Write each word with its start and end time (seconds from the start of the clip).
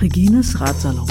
Regines 0.00 0.54
Ratsalon. 0.58 1.06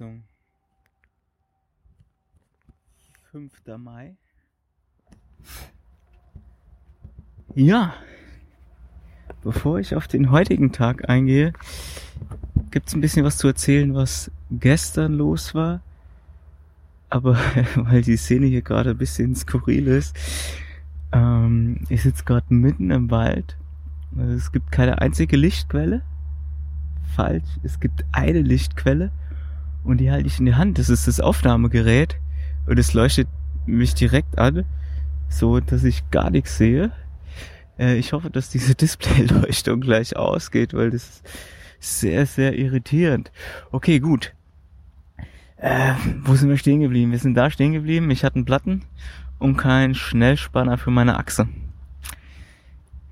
Fortsetzung. 0.00 0.22
5. 3.32 3.52
Mai. 3.78 4.16
Ja, 7.54 7.94
bevor 9.42 9.78
ich 9.78 9.94
auf 9.94 10.08
den 10.08 10.30
heutigen 10.30 10.72
Tag 10.72 11.08
eingehe, 11.08 11.52
gibt 12.70 12.88
es 12.88 12.94
ein 12.94 13.00
bisschen 13.00 13.24
was 13.24 13.36
zu 13.36 13.46
erzählen, 13.46 13.94
was 13.94 14.30
gestern 14.50 15.12
los 15.14 15.54
war. 15.54 15.82
Aber 17.08 17.36
weil 17.76 18.02
die 18.02 18.16
Szene 18.16 18.46
hier 18.46 18.62
gerade 18.62 18.90
ein 18.90 18.98
bisschen 18.98 19.36
skurril 19.36 19.86
ist, 19.86 20.16
ähm, 21.12 21.84
ich 21.88 22.02
sitze 22.02 22.24
gerade 22.24 22.52
mitten 22.52 22.90
im 22.90 23.10
Wald. 23.10 23.56
Es 24.18 24.50
gibt 24.50 24.72
keine 24.72 25.00
einzige 25.00 25.36
Lichtquelle. 25.36 26.02
Falsch, 27.14 27.48
es 27.62 27.80
gibt 27.80 28.04
eine 28.12 28.40
Lichtquelle 28.40 29.10
und 29.84 29.98
die 29.98 30.10
halte 30.10 30.26
ich 30.26 30.38
in 30.38 30.46
die 30.46 30.54
Hand. 30.54 30.78
Das 30.78 30.88
ist 30.88 31.06
das 31.08 31.20
Aufnahmegerät 31.20 32.16
und 32.66 32.78
es 32.78 32.92
leuchtet 32.92 33.28
mich 33.66 33.94
direkt 33.94 34.38
an, 34.38 34.64
so 35.28 35.60
dass 35.60 35.84
ich 35.84 36.10
gar 36.10 36.30
nichts 36.30 36.56
sehe. 36.56 36.92
Äh, 37.78 37.96
ich 37.96 38.12
hoffe, 38.12 38.30
dass 38.30 38.50
diese 38.50 38.74
Displayleuchtung 38.76 39.80
gleich 39.80 40.16
ausgeht, 40.16 40.74
weil 40.74 40.90
das 40.90 41.02
ist 41.02 41.24
sehr, 41.80 42.26
sehr 42.26 42.58
irritierend. 42.58 43.32
Okay, 43.70 44.00
gut. 44.00 44.34
Äh, 45.56 45.92
wo 46.22 46.34
sind 46.34 46.48
wir 46.48 46.56
stehen 46.56 46.80
geblieben? 46.80 47.12
Wir 47.12 47.18
sind 47.18 47.34
da 47.34 47.50
stehen 47.50 47.72
geblieben. 47.72 48.10
Ich 48.10 48.24
hatte 48.24 48.36
einen 48.36 48.44
Platten 48.44 48.82
und 49.38 49.56
keinen 49.56 49.94
Schnellspanner 49.94 50.78
für 50.78 50.90
meine 50.90 51.18
Achse. 51.18 51.48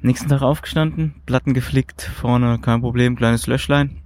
Nächsten 0.01 0.29
Tag 0.29 0.43
aufgestanden, 0.43 1.15
Platten 1.27 1.55
geflickt, 1.55 2.03
vorne 2.03 2.59
kein 2.61 2.81
Problem, 2.81 3.17
kleines 3.17 3.49
Löschlein. 3.49 4.01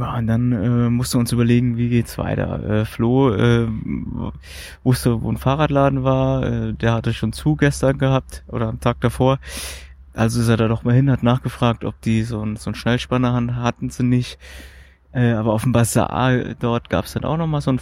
Ja, 0.00 0.16
und 0.16 0.26
dann 0.28 0.52
äh, 0.52 0.88
mussten 0.88 1.16
wir 1.16 1.20
uns 1.20 1.32
überlegen, 1.32 1.76
wie 1.76 1.90
geht's 1.90 2.16
weiter. 2.16 2.64
Äh, 2.64 2.84
Flo 2.86 3.34
äh, 3.34 3.68
wusste, 4.82 5.20
wo 5.20 5.30
ein 5.30 5.36
Fahrradladen 5.36 6.04
war. 6.04 6.42
Äh, 6.42 6.72
der 6.72 6.94
hatte 6.94 7.12
schon 7.12 7.34
zu 7.34 7.54
gestern 7.54 7.98
gehabt 7.98 8.42
oder 8.48 8.68
am 8.68 8.80
Tag 8.80 9.00
davor. 9.00 9.38
Also 10.14 10.40
ist 10.40 10.48
er 10.48 10.56
da 10.56 10.68
doch 10.68 10.84
mal 10.84 10.94
hin, 10.94 11.10
hat 11.10 11.22
nachgefragt, 11.22 11.84
ob 11.84 12.00
die 12.00 12.22
so 12.22 12.42
ein, 12.42 12.56
so 12.56 12.70
ein 12.70 12.74
Schnellspanner 12.74 13.56
hatten 13.56 13.90
sie 13.90 14.02
nicht. 14.02 14.38
Äh, 15.12 15.32
aber 15.32 15.52
auf 15.52 15.64
dem 15.64 15.72
Bazar 15.72 16.54
dort 16.58 16.88
gab's 16.88 17.12
dann 17.12 17.24
auch 17.24 17.36
noch 17.36 17.46
mal 17.46 17.60
so 17.60 17.72
ein 17.72 17.80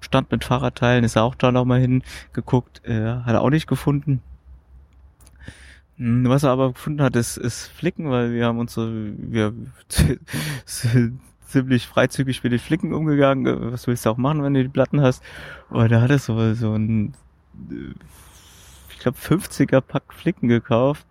Stand 0.00 0.30
mit 0.30 0.44
Fahrradteilen. 0.44 1.04
Ist 1.04 1.16
er 1.16 1.24
auch 1.24 1.34
da 1.34 1.52
noch 1.52 1.66
mal 1.66 1.80
hingeguckt. 1.80 2.82
Äh, 2.86 3.04
hat 3.04 3.34
er 3.34 3.42
auch 3.42 3.50
nicht 3.50 3.66
gefunden. 3.66 4.22
Hm, 5.98 6.26
was 6.30 6.44
er 6.44 6.50
aber 6.50 6.72
gefunden 6.72 7.02
hat, 7.02 7.14
ist, 7.14 7.36
ist 7.36 7.66
Flicken, 7.66 8.10
weil 8.10 8.32
wir 8.32 8.46
haben 8.46 8.58
uns 8.58 8.72
so, 8.72 8.88
wir 8.90 9.52
ziemlich 11.48 11.86
freizügig 11.86 12.42
mit 12.44 12.52
den 12.52 12.58
Flicken 12.58 12.92
umgegangen. 12.92 13.72
Was 13.72 13.86
willst 13.86 14.06
du 14.06 14.10
auch 14.10 14.16
machen, 14.16 14.42
wenn 14.42 14.54
du 14.54 14.62
die 14.62 14.68
Platten 14.68 15.00
hast? 15.00 15.22
Und 15.70 15.90
da 15.90 16.00
hat 16.00 16.10
er 16.10 16.18
so, 16.18 16.54
so 16.54 16.74
ein, 16.74 17.14
ich 18.90 18.98
glaube, 18.98 19.18
50er 19.18 19.80
Pack 19.80 20.12
Flicken 20.12 20.48
gekauft. 20.48 21.06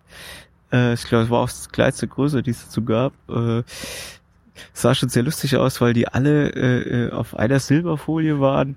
Äh, 0.72 0.94
ich 0.94 1.04
glaube, 1.04 1.24
es 1.24 1.30
war 1.30 1.40
auch 1.40 1.48
das 1.48 1.70
kleinste 1.70 2.06
Größe, 2.06 2.42
die 2.42 2.52
es 2.52 2.64
dazu 2.64 2.84
gab. 2.84 3.12
Äh, 3.28 3.62
sah 4.72 4.94
schon 4.94 5.08
sehr 5.08 5.22
lustig 5.22 5.56
aus, 5.56 5.80
weil 5.80 5.92
die 5.92 6.08
alle 6.08 6.50
äh, 6.50 7.06
äh, 7.06 7.12
auf 7.12 7.36
einer 7.36 7.60
Silberfolie 7.60 8.40
waren. 8.40 8.76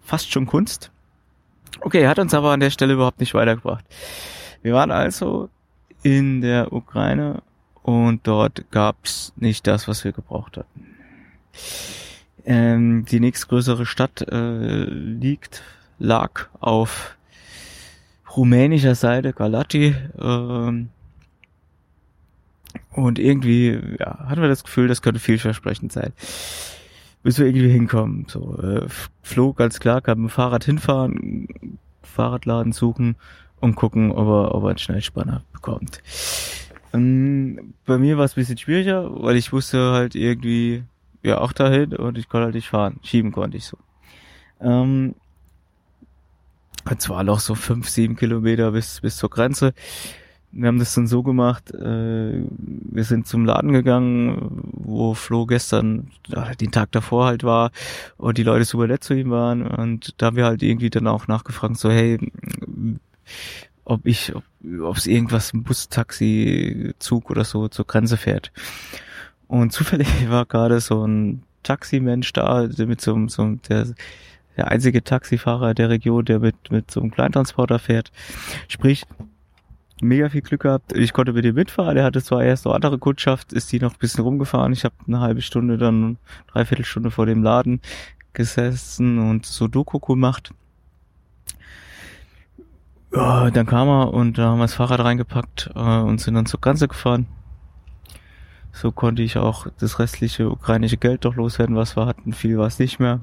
Fast 0.00 0.32
schon 0.32 0.46
Kunst. 0.46 0.90
Okay, 1.80 2.06
hat 2.06 2.18
uns 2.18 2.34
aber 2.34 2.52
an 2.52 2.60
der 2.60 2.70
Stelle 2.70 2.94
überhaupt 2.94 3.20
nicht 3.20 3.34
weitergebracht. 3.34 3.84
Wir 4.62 4.74
waren 4.74 4.90
also 4.90 5.48
in 6.02 6.40
der 6.40 6.72
Ukraine 6.72 7.42
und 7.82 8.26
dort 8.26 8.70
gab's 8.70 9.32
nicht 9.36 9.66
das, 9.66 9.88
was 9.88 10.04
wir 10.04 10.12
gebraucht 10.12 10.56
hatten. 10.56 10.86
Ähm, 12.44 13.04
die 13.04 13.20
nächstgrößere 13.20 13.86
Stadt 13.86 14.22
äh, 14.22 14.84
liegt, 14.84 15.62
lag 15.98 16.48
auf 16.60 17.16
rumänischer 18.36 18.94
Seite, 18.94 19.32
Galati. 19.32 19.94
Ähm, 20.20 20.88
und 22.90 23.18
irgendwie 23.18 23.78
ja, 23.98 24.18
hatten 24.28 24.40
wir 24.40 24.48
das 24.48 24.64
Gefühl, 24.64 24.88
das 24.88 25.02
könnte 25.02 25.20
vielversprechend 25.20 25.92
sein. 25.92 26.12
Bis 27.22 27.38
wir 27.38 27.46
irgendwie 27.46 27.70
hinkommen. 27.70 28.26
So, 28.28 28.58
äh, 28.58 28.86
Flo, 29.22 29.52
ganz 29.52 29.78
klar, 29.78 30.00
kann 30.00 30.18
mit 30.18 30.30
dem 30.30 30.34
Fahrrad 30.34 30.64
hinfahren, 30.64 31.78
Fahrradladen 32.02 32.72
suchen 32.72 33.16
und 33.60 33.76
gucken, 33.76 34.10
ob 34.10 34.26
er, 34.26 34.54
ob 34.54 34.64
er 34.64 34.70
einen 34.70 34.78
Schnellspanner 34.78 35.42
bekommt. 35.52 36.02
Ähm, 36.92 37.74
bei 37.86 37.98
mir 37.98 38.18
war 38.18 38.24
es 38.24 38.32
ein 38.32 38.40
bisschen 38.40 38.58
schwieriger, 38.58 39.10
weil 39.22 39.36
ich 39.36 39.52
wusste 39.52 39.92
halt 39.92 40.14
irgendwie, 40.14 40.84
ja 41.22 41.38
auch 41.38 41.52
dahin 41.52 41.94
und 41.96 42.18
ich 42.18 42.28
konnte 42.28 42.46
halt 42.46 42.54
nicht 42.54 42.68
fahren. 42.68 42.98
Schieben 43.02 43.32
konnte 43.32 43.56
ich 43.56 43.64
so. 43.64 43.78
Ähm, 44.60 45.14
es 46.84 47.08
war 47.08 47.22
noch 47.24 47.40
so 47.40 47.54
fünf, 47.54 47.88
sieben 47.88 48.16
Kilometer 48.16 48.72
bis, 48.72 49.00
bis 49.00 49.16
zur 49.16 49.30
Grenze. 49.30 49.72
Wir 50.54 50.68
haben 50.68 50.78
das 50.78 50.94
dann 50.94 51.06
so 51.06 51.22
gemacht, 51.22 51.72
äh, 51.72 52.44
wir 52.44 53.04
sind 53.04 53.26
zum 53.26 53.46
Laden 53.46 53.72
gegangen, 53.72 54.60
wo 54.72 55.14
Flo 55.14 55.46
gestern, 55.46 56.10
äh, 56.30 56.54
den 56.56 56.70
Tag 56.70 56.92
davor 56.92 57.24
halt 57.24 57.42
war 57.42 57.70
und 58.18 58.36
die 58.36 58.42
Leute 58.42 58.66
super 58.66 58.86
nett 58.86 59.02
zu 59.02 59.14
ihm 59.14 59.30
waren 59.30 59.66
und 59.66 60.14
da 60.18 60.26
haben 60.26 60.36
wir 60.36 60.44
halt 60.44 60.62
irgendwie 60.62 60.90
dann 60.90 61.06
auch 61.06 61.26
nachgefragt, 61.26 61.78
so 61.78 61.90
hey, 61.90 62.18
ob 63.84 64.06
ich, 64.06 64.32
ob 64.34 64.96
es 64.96 65.06
irgendwas, 65.06 65.52
ein 65.52 65.62
Bus, 65.62 65.88
Taxi, 65.88 66.94
Zug 66.98 67.30
oder 67.30 67.44
so 67.44 67.68
zur 67.68 67.86
Grenze 67.86 68.16
fährt. 68.16 68.52
Und 69.48 69.72
zufällig 69.72 70.08
war 70.28 70.46
gerade 70.46 70.80
so 70.80 71.06
ein 71.06 71.42
Taximensch 71.62 72.32
da, 72.32 72.68
mit 72.78 73.00
so, 73.00 73.28
so 73.28 73.56
der, 73.68 73.88
der 74.56 74.68
einzige 74.70 75.04
Taxifahrer 75.04 75.74
der 75.74 75.90
Region, 75.90 76.24
der 76.24 76.40
mit, 76.40 76.70
mit 76.70 76.90
so 76.90 77.00
einem 77.00 77.10
Kleintransporter 77.10 77.78
fährt. 77.78 78.10
Sprich, 78.68 79.04
mega 80.02 80.28
viel 80.28 80.42
Glück 80.42 80.62
gehabt. 80.62 80.96
Ich 80.96 81.12
konnte 81.12 81.32
mit 81.32 81.44
ihm 81.44 81.54
mitfahren. 81.54 81.94
Der 81.94 82.04
hatte 82.04 82.22
zwar 82.22 82.42
erst 82.42 82.64
noch 82.64 82.74
andere 82.74 82.98
Kundschaft, 82.98 83.52
ist 83.52 83.70
die 83.72 83.78
noch 83.78 83.92
ein 83.92 83.98
bisschen 83.98 84.24
rumgefahren. 84.24 84.72
Ich 84.72 84.84
habe 84.84 84.94
eine 85.06 85.20
halbe 85.20 85.42
Stunde, 85.42 85.78
dann 85.78 86.18
dreiviertel 86.52 86.84
Stunde 86.84 87.10
vor 87.10 87.26
dem 87.26 87.42
Laden 87.42 87.80
gesessen 88.32 89.18
und 89.18 89.46
so 89.46 89.68
Doku 89.68 89.98
gemacht. 90.00 90.52
Ja, 93.14 93.50
dann 93.50 93.66
kam 93.66 93.88
er 93.88 94.14
und 94.14 94.38
da 94.38 94.46
haben 94.46 94.58
wir 94.58 94.64
das 94.64 94.74
Fahrrad 94.74 95.00
reingepackt 95.00 95.70
äh, 95.74 95.78
und 95.78 96.20
sind 96.20 96.34
dann 96.34 96.46
zur 96.46 96.60
Grenze 96.60 96.88
gefahren. 96.88 97.26
So 98.72 98.90
konnte 98.90 99.22
ich 99.22 99.36
auch 99.36 99.66
das 99.78 99.98
restliche 99.98 100.50
ukrainische 100.50 100.96
Geld 100.96 101.26
doch 101.26 101.34
loswerden, 101.34 101.76
was 101.76 101.94
wir 101.94 102.06
hatten. 102.06 102.32
Viel 102.32 102.56
war 102.56 102.66
es 102.66 102.78
nicht 102.78 103.00
mehr. 103.00 103.20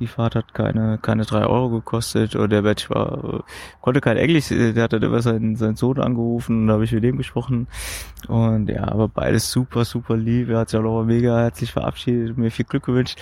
Die 0.00 0.06
Fahrt 0.06 0.34
hat 0.34 0.52
keine, 0.52 0.98
keine 0.98 1.24
drei 1.24 1.46
Euro 1.46 1.70
gekostet 1.70 2.34
und 2.36 2.50
der 2.50 2.60
Mensch 2.62 2.90
war, 2.90 3.44
konnte 3.80 4.02
kein 4.02 4.18
Englisch, 4.18 4.48
der 4.48 4.82
hat 4.82 4.92
dann 4.92 5.02
immer 5.02 5.22
seinen, 5.22 5.56
seinen 5.56 5.76
Sohn 5.76 5.98
angerufen 5.98 6.62
und 6.62 6.66
da 6.66 6.74
habe 6.74 6.84
ich 6.84 6.92
mit 6.92 7.02
dem 7.02 7.16
gesprochen. 7.16 7.66
Und 8.28 8.68
ja, 8.68 8.88
aber 8.88 9.08
beides 9.08 9.50
super, 9.50 9.84
super 9.86 10.16
lieb. 10.16 10.50
Er 10.50 10.60
hat 10.60 10.70
sich 10.70 10.78
auch 10.78 10.82
noch 10.82 11.04
mega 11.04 11.38
herzlich 11.38 11.72
verabschiedet, 11.72 12.36
mir 12.36 12.50
viel 12.50 12.66
Glück 12.66 12.84
gewünscht. 12.84 13.18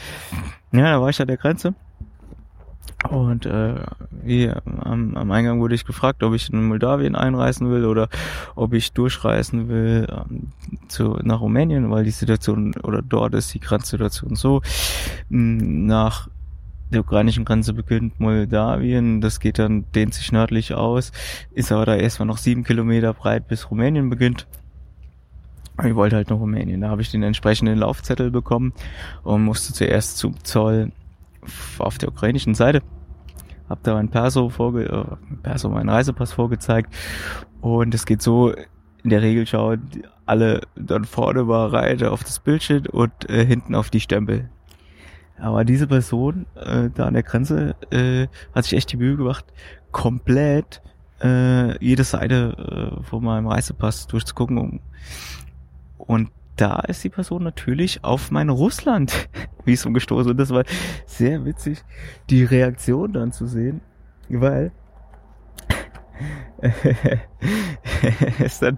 Ja, 0.73 0.93
da 0.93 1.01
war 1.01 1.11
ich 1.11 1.21
an 1.21 1.29
der 1.29 1.37
Grenze. 1.37 1.75
Und 3.11 3.45
äh, 3.45 3.75
hier 4.25 4.63
am, 4.65 5.15
am 5.15 5.31
Eingang 5.31 5.61
wurde 5.61 5.75
ich 5.75 5.85
gefragt, 5.85 6.23
ob 6.23 6.35
ich 6.35 6.51
in 6.51 6.65
Moldawien 6.65 7.17
einreisen 7.17 7.71
will 7.71 7.85
oder 7.85 8.09
ob 8.55 8.73
ich 8.73 8.93
durchreisen 8.93 9.69
will 9.69 10.07
ähm, 10.11 10.53
zu, 10.89 11.19
nach 11.23 11.41
Rumänien, 11.41 11.91
weil 11.91 12.05
die 12.05 12.11
Situation 12.11 12.75
oder 12.83 13.03
dort 13.03 13.35
ist 13.35 13.53
die 13.53 13.61
Grenzsituation 13.61 14.37
so. 14.37 14.63
Nach 15.29 16.29
der 16.91 17.01
ukrainischen 17.01 17.45
Grenze 17.45 17.75
beginnt 17.75 18.21
Moldawien, 18.21 19.21
das 19.21 19.39
geht 19.41 19.59
dann, 19.59 19.85
dehnt 19.93 20.15
sich 20.15 20.33
nördlich 20.33 20.73
aus, 20.75 21.13
ist 21.53 21.73
aber 21.73 21.85
da 21.85 21.97
erstmal 21.97 22.27
noch 22.27 22.39
sieben 22.39 22.65
Kilometer 22.65 23.13
breit 23.13 23.49
bis 23.49 23.71
Rumänien 23.71 24.09
beginnt. 24.09 24.47
Ich 25.83 25.95
wollte 25.95 26.17
halt 26.17 26.31
nach 26.31 26.39
Rumänien. 26.39 26.81
Da 26.81 26.89
habe 26.89 27.03
ich 27.03 27.11
den 27.11 27.25
entsprechenden 27.25 27.79
Laufzettel 27.79 28.31
bekommen 28.31 28.73
und 29.25 29.45
musste 29.45 29.73
zuerst 29.73 30.19
zum 30.19 30.43
Zoll 30.45 30.93
auf 31.79 31.99
der 31.99 32.09
ukrainischen 32.09 32.55
Seite. 32.55 32.83
Hab 33.69 33.83
da 33.83 33.95
mein 33.95 34.11
Perso 34.11 34.49
vorge 34.51 34.85
äh, 34.85 35.37
Perso, 35.43 35.69
meinen 35.71 35.89
Reisepass 35.89 36.33
vorgezeigt. 36.33 36.93
Und 37.61 37.95
es 37.95 38.05
geht 38.05 38.23
so, 38.23 38.53
in 39.03 39.11
der 39.11 39.23
Regel 39.23 39.47
schauen 39.47 40.05
alle 40.27 40.63
dann 40.77 41.05
vorne 41.05 41.45
mal 41.45 41.69
rein 41.69 42.03
auf 42.05 42.25
das 42.25 42.41
Bildschirm 42.41 42.85
und 42.91 43.29
äh, 43.29 43.45
hinten 43.45 43.75
auf 43.75 43.91
die 43.91 44.01
Stempel. 44.01 44.49
Aber 45.39 45.65
diese 45.65 45.87
Person 45.87 46.47
äh, 46.55 46.91
da 46.95 47.07
an 47.07 47.15
der 47.15 47.23
Grenze 47.23 47.75
äh, 47.91 48.29
hat 48.55 48.65
sich 48.65 48.75
echt 48.75 48.93
die 48.93 48.97
Mühe 48.97 49.17
gemacht, 49.17 49.45
komplett 49.91 50.81
äh, 51.23 51.77
jede 51.85 52.05
Seite 52.05 52.99
äh, 53.01 53.03
von 53.03 53.25
meinem 53.25 53.47
Reisepass 53.47 54.07
durchzugucken. 54.07 54.59
Um, 54.59 54.81
und 55.99 56.31
da 56.57 56.81
ist 56.81 57.03
die 57.05 57.09
Person 57.09 57.43
natürlich 57.43 58.05
auf 58.05 58.31
mein 58.31 58.49
Russland 58.49 59.29
Visum 59.65 59.95
gestoßen. 59.95 60.31
Und 60.33 60.37
das 60.39 60.51
war 60.51 60.65
sehr 61.07 61.45
witzig, 61.45 61.83
die 62.31 62.45
Reaktion 62.45 63.13
dann 63.13 63.33
zu 63.33 63.47
sehen, 63.47 63.81
weil 64.29 64.73
ist 68.39 68.63
dann 68.63 68.77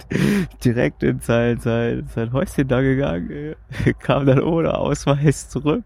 direkt 0.65 1.03
in 1.03 1.21
sein, 1.21 1.59
sein, 1.61 2.09
sein 2.15 2.33
Häuschen 2.33 2.67
da 2.67 2.81
gegangen, 2.81 3.55
kam 3.99 4.27
dann 4.27 4.41
ohne 4.43 4.75
Ausweis 4.75 5.49
zurück 5.49 5.85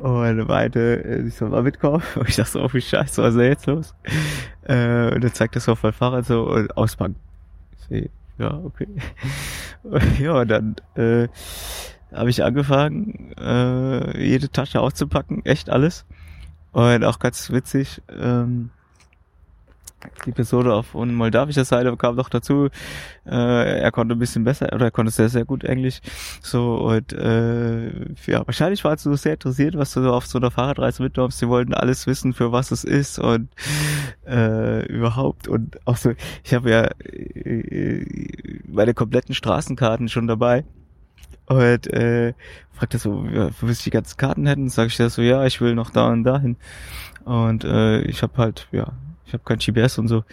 und 0.00 0.48
meinte, 0.48 1.24
ich 1.26 1.34
soll 1.34 1.50
mal 1.50 1.62
mitkommen. 1.62 2.02
Und 2.16 2.28
ich 2.28 2.36
dachte 2.36 2.52
so, 2.52 2.62
oh 2.62 2.70
wie 2.72 2.80
scheiße, 2.80 3.22
was 3.22 3.34
ist 3.34 3.40
da 3.40 3.44
jetzt 3.44 3.66
los? 3.66 3.94
Äh, 4.62 5.14
und 5.14 5.22
dann 5.22 5.32
zeigt 5.32 5.56
das 5.56 5.68
auf 5.68 5.82
mein 5.82 5.92
Fahrrad 5.92 6.24
so 6.24 6.44
und 6.44 6.76
auspacken. 6.76 7.16
Ja, 8.38 8.60
okay. 8.64 8.88
ja, 10.18 10.44
dann 10.44 10.76
äh, 10.94 11.28
habe 12.12 12.30
ich 12.30 12.42
angefangen, 12.44 13.32
äh, 13.38 14.24
jede 14.24 14.50
Tasche 14.50 14.80
auszupacken, 14.80 15.44
echt 15.44 15.70
alles. 15.70 16.06
Und 16.72 17.04
auch 17.04 17.18
ganz 17.18 17.50
witzig, 17.50 18.02
ähm, 18.08 18.70
die 20.26 20.32
Person 20.32 20.68
auf 20.68 20.94
moldawischer 20.94 21.64
Seite 21.64 21.96
kam 21.96 22.14
noch 22.16 22.28
dazu. 22.28 22.68
Äh, 23.26 23.80
er 23.80 23.90
konnte 23.90 24.14
ein 24.14 24.18
bisschen 24.18 24.44
besser 24.44 24.72
oder 24.72 24.86
er 24.86 24.90
konnte 24.90 25.10
sehr, 25.10 25.28
sehr 25.28 25.44
gut 25.44 25.64
Englisch. 25.64 26.00
So 26.40 26.76
und 26.76 27.12
äh, 27.12 27.88
ja, 28.26 28.46
wahrscheinlich 28.46 28.84
warst 28.84 29.06
du 29.06 29.14
sehr 29.16 29.34
interessiert, 29.34 29.76
was 29.76 29.92
du 29.92 30.10
auf 30.12 30.26
so 30.26 30.38
einer 30.38 30.50
Fahrradreise 30.50 31.02
mitnimmst. 31.02 31.38
Sie 31.38 31.48
wollten 31.48 31.74
alles 31.74 32.06
wissen, 32.06 32.32
für 32.32 32.52
was 32.52 32.70
es 32.70 32.84
ist 32.84 33.18
und 33.18 33.48
äh, 34.26 34.86
überhaupt. 34.86 35.48
Und 35.48 35.78
auch 35.86 35.96
so, 35.96 36.12
ich 36.44 36.54
habe 36.54 36.70
ja 36.70 36.84
äh, 37.04 38.04
meine 38.68 38.94
kompletten 38.94 39.34
Straßenkarten 39.34 40.08
schon 40.08 40.26
dabei. 40.26 40.64
Und 41.46 41.86
äh, 41.92 42.34
fragt 42.72 42.94
er 42.94 43.00
so, 43.00 43.24
ja, 43.32 43.48
willst 43.60 43.80
du 43.80 43.84
die 43.84 43.90
ganzen 43.90 44.16
Karten 44.18 44.46
hätten? 44.46 44.68
Sag 44.68 44.88
ich 44.88 44.96
da 44.96 45.08
so, 45.08 45.22
ja, 45.22 45.44
ich 45.46 45.60
will 45.60 45.74
noch 45.74 45.90
da 45.90 46.08
und 46.08 46.24
dahin. 46.24 46.56
Und 47.24 47.64
äh, 47.64 48.02
ich 48.02 48.22
habe 48.22 48.36
halt, 48.36 48.68
ja, 48.70 48.92
ich 49.28 49.34
habe 49.34 49.44
kein 49.44 49.58
GPS 49.58 49.98
und 49.98 50.08
so. 50.08 50.24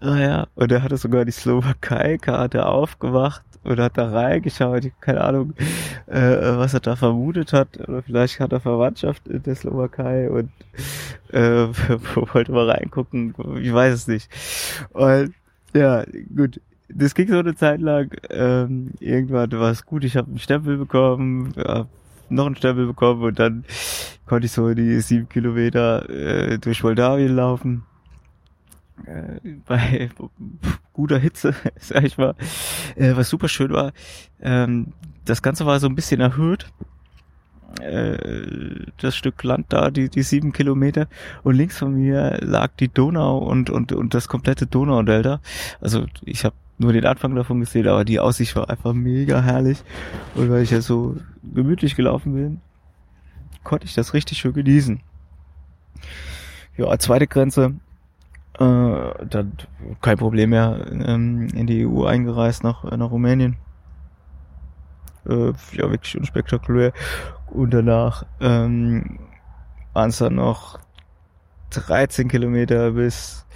Ah 0.00 0.46
und 0.54 0.70
er 0.70 0.82
hatte 0.82 0.98
sogar 0.98 1.24
die 1.24 1.32
Slowakei-Karte 1.32 2.66
aufgemacht 2.66 3.42
und 3.64 3.80
hat 3.80 3.96
da 3.96 4.10
reingeschaut. 4.10 4.84
Ich 4.84 4.92
keine 5.00 5.22
Ahnung, 5.22 5.54
äh, 6.06 6.20
was 6.20 6.74
er 6.74 6.80
da 6.80 6.96
vermutet 6.96 7.54
hat. 7.54 7.80
Oder 7.88 8.02
vielleicht 8.02 8.38
hat 8.40 8.52
er 8.52 8.60
Verwandtschaft 8.60 9.26
in 9.26 9.42
der 9.42 9.54
Slowakei 9.54 10.30
und 10.30 10.50
äh, 11.32 11.66
wollte 12.14 12.52
mal 12.52 12.70
reingucken. 12.70 13.34
Ich 13.62 13.72
weiß 13.72 13.94
es 13.94 14.06
nicht. 14.06 14.30
Und 14.92 15.32
ja, 15.74 16.04
gut. 16.34 16.60
Das 16.88 17.14
ging 17.14 17.28
so 17.28 17.38
eine 17.38 17.56
Zeit 17.56 17.80
lang. 17.80 18.14
Ähm, 18.28 18.92
irgendwann 19.00 19.50
war 19.52 19.70
es 19.70 19.86
gut. 19.86 20.04
Ich 20.04 20.16
habe 20.16 20.28
einen 20.28 20.38
Stempel 20.38 20.76
bekommen, 20.76 21.54
ja, 21.56 21.86
noch 22.28 22.46
einen 22.46 22.56
Stempel 22.56 22.86
bekommen 22.86 23.22
und 23.22 23.38
dann 23.38 23.64
konnte 24.26 24.46
ich 24.46 24.52
so 24.52 24.72
die 24.74 25.00
sieben 25.00 25.28
Kilometer 25.28 26.08
äh, 26.10 26.58
durch 26.58 26.84
Moldawien 26.84 27.34
laufen 27.34 27.82
bei 29.66 30.10
guter 30.92 31.18
Hitze, 31.18 31.54
sag 31.80 32.04
ich 32.04 32.18
mal, 32.18 32.34
äh, 32.96 33.14
was 33.14 33.28
super 33.28 33.48
schön 33.48 33.72
war. 33.72 33.92
Ähm, 34.40 34.92
das 35.24 35.42
Ganze 35.42 35.66
war 35.66 35.80
so 35.80 35.86
ein 35.86 35.94
bisschen 35.94 36.20
erhöht. 36.20 36.66
Äh, 37.80 38.86
das 38.98 39.16
Stück 39.16 39.42
Land 39.42 39.66
da, 39.68 39.90
die, 39.90 40.08
die 40.08 40.22
sieben 40.22 40.52
Kilometer. 40.52 41.08
Und 41.42 41.56
links 41.56 41.78
von 41.78 41.94
mir 41.94 42.38
lag 42.40 42.70
die 42.78 42.88
Donau 42.88 43.38
und, 43.38 43.70
und, 43.70 43.92
und 43.92 44.14
das 44.14 44.28
komplette 44.28 44.66
Donaudelta. 44.66 45.40
Also 45.80 46.06
ich 46.24 46.44
habe 46.44 46.56
nur 46.78 46.92
den 46.92 47.06
Anfang 47.06 47.34
davon 47.34 47.60
gesehen, 47.60 47.88
aber 47.88 48.04
die 48.04 48.20
Aussicht 48.20 48.56
war 48.56 48.70
einfach 48.70 48.92
mega 48.92 49.42
herrlich. 49.42 49.82
Und 50.34 50.50
weil 50.50 50.62
ich 50.62 50.70
ja 50.70 50.80
so 50.80 51.16
gemütlich 51.42 51.96
gelaufen 51.96 52.34
bin, 52.34 52.60
konnte 53.62 53.86
ich 53.86 53.94
das 53.94 54.14
richtig 54.14 54.38
schön 54.38 54.52
genießen. 54.52 55.00
Ja, 56.76 56.96
zweite 56.98 57.26
Grenze 57.26 57.74
äh, 58.58 59.26
dann 59.26 59.52
kein 60.00 60.18
Problem 60.18 60.50
mehr 60.50 60.86
ähm, 60.90 61.48
in 61.54 61.66
die 61.66 61.86
EU 61.86 62.04
eingereist 62.04 62.64
nach, 62.64 62.84
nach 62.84 63.10
Rumänien. 63.10 63.56
Äh, 65.28 65.52
ja, 65.72 65.90
wirklich 65.90 66.16
unspektakulär. 66.16 66.92
Und 67.48 67.72
danach 67.72 68.24
ähm, 68.40 69.20
waren 69.92 70.10
es 70.10 70.18
dann 70.18 70.36
noch 70.36 70.78
13 71.70 72.28
Kilometer 72.28 72.92
bis 72.92 73.46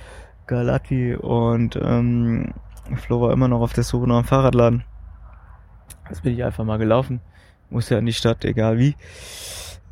Galati 0.46 1.14
und 1.14 1.76
ähm, 1.76 2.52
Flo 2.96 3.20
war 3.20 3.32
immer 3.32 3.48
noch 3.48 3.60
auf 3.60 3.72
der 3.72 3.84
Suche 3.84 4.08
nach 4.08 4.16
einem 4.16 4.24
Fahrradladen. 4.24 4.84
Das 6.08 6.22
bin 6.22 6.34
ich 6.34 6.44
einfach 6.44 6.64
mal 6.64 6.78
gelaufen. 6.78 7.20
Muss 7.70 7.88
ja 7.88 7.98
in 7.98 8.06
die 8.06 8.12
Stadt, 8.12 8.44
egal 8.44 8.78
wie 8.78 8.96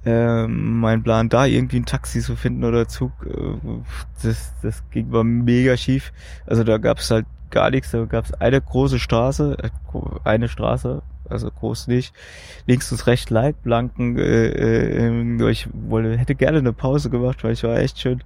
äh, 0.04 0.46
mein 0.46 1.02
Plan, 1.02 1.28
da 1.28 1.46
irgendwie 1.46 1.80
ein 1.80 1.86
Taxi 1.86 2.20
zu 2.20 2.36
finden 2.36 2.64
oder 2.64 2.88
Zug, 2.88 3.12
äh, 3.26 3.58
das, 4.22 4.54
das 4.62 4.82
ging 4.90 5.10
war 5.12 5.24
mega 5.24 5.76
schief. 5.76 6.12
Also 6.46 6.64
da 6.64 6.78
gab 6.78 6.98
es 6.98 7.10
halt 7.10 7.26
gar 7.50 7.70
nichts, 7.70 7.90
da 7.90 8.04
gab 8.04 8.24
es 8.24 8.34
eine 8.34 8.60
große 8.60 8.98
Straße, 8.98 9.56
äh, 9.62 9.70
eine 10.24 10.48
Straße, 10.48 11.02
also 11.28 11.50
groß 11.50 11.88
nicht, 11.88 12.14
links 12.66 12.90
und 12.92 13.06
rechts 13.06 13.30
Leitplanken. 13.30 14.18
Äh, 14.18 15.08
äh, 15.08 15.50
ich 15.50 15.68
wollte, 15.72 16.16
hätte 16.16 16.34
gerne 16.34 16.58
eine 16.58 16.72
Pause 16.72 17.10
gemacht, 17.10 17.44
weil 17.44 17.52
ich 17.52 17.64
war 17.64 17.76
echt 17.76 17.98
schön, 17.98 18.22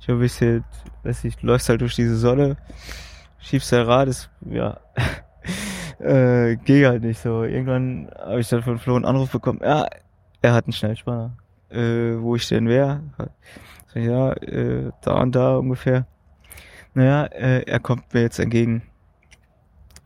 ich 0.00 0.08
war 0.08 0.16
ein 0.16 0.20
bisschen, 0.20 0.64
weiß 1.02 1.24
nicht, 1.24 1.42
läufst 1.42 1.68
halt 1.68 1.80
durch 1.80 1.96
diese 1.96 2.16
Sonne, 2.16 2.56
schiebst 3.38 3.72
dein 3.72 3.82
Rad, 3.82 4.08
ist, 4.08 4.30
ja, 4.48 4.78
äh, 5.98 6.56
ging 6.56 6.84
halt 6.86 7.02
nicht 7.02 7.20
so. 7.20 7.44
Irgendwann 7.44 8.10
habe 8.18 8.40
ich 8.40 8.48
dann 8.48 8.62
von 8.62 8.78
Flo 8.78 8.96
einen 8.96 9.04
Anruf 9.04 9.30
bekommen, 9.30 9.60
ja, 9.62 9.86
er 10.46 10.54
hat 10.54 10.66
einen 10.66 10.72
Schnellspanner. 10.72 11.36
Äh, 11.70 12.20
wo 12.20 12.36
ich 12.36 12.46
denn 12.46 12.68
wäre? 12.68 13.02
So, 13.88 13.98
ja, 13.98 14.32
äh, 14.34 14.92
da 15.02 15.20
und 15.20 15.34
da 15.34 15.56
ungefähr. 15.56 16.06
Naja, 16.94 17.24
äh, 17.24 17.62
er 17.62 17.80
kommt 17.80 18.14
mir 18.14 18.22
jetzt 18.22 18.38
entgegen. 18.38 18.82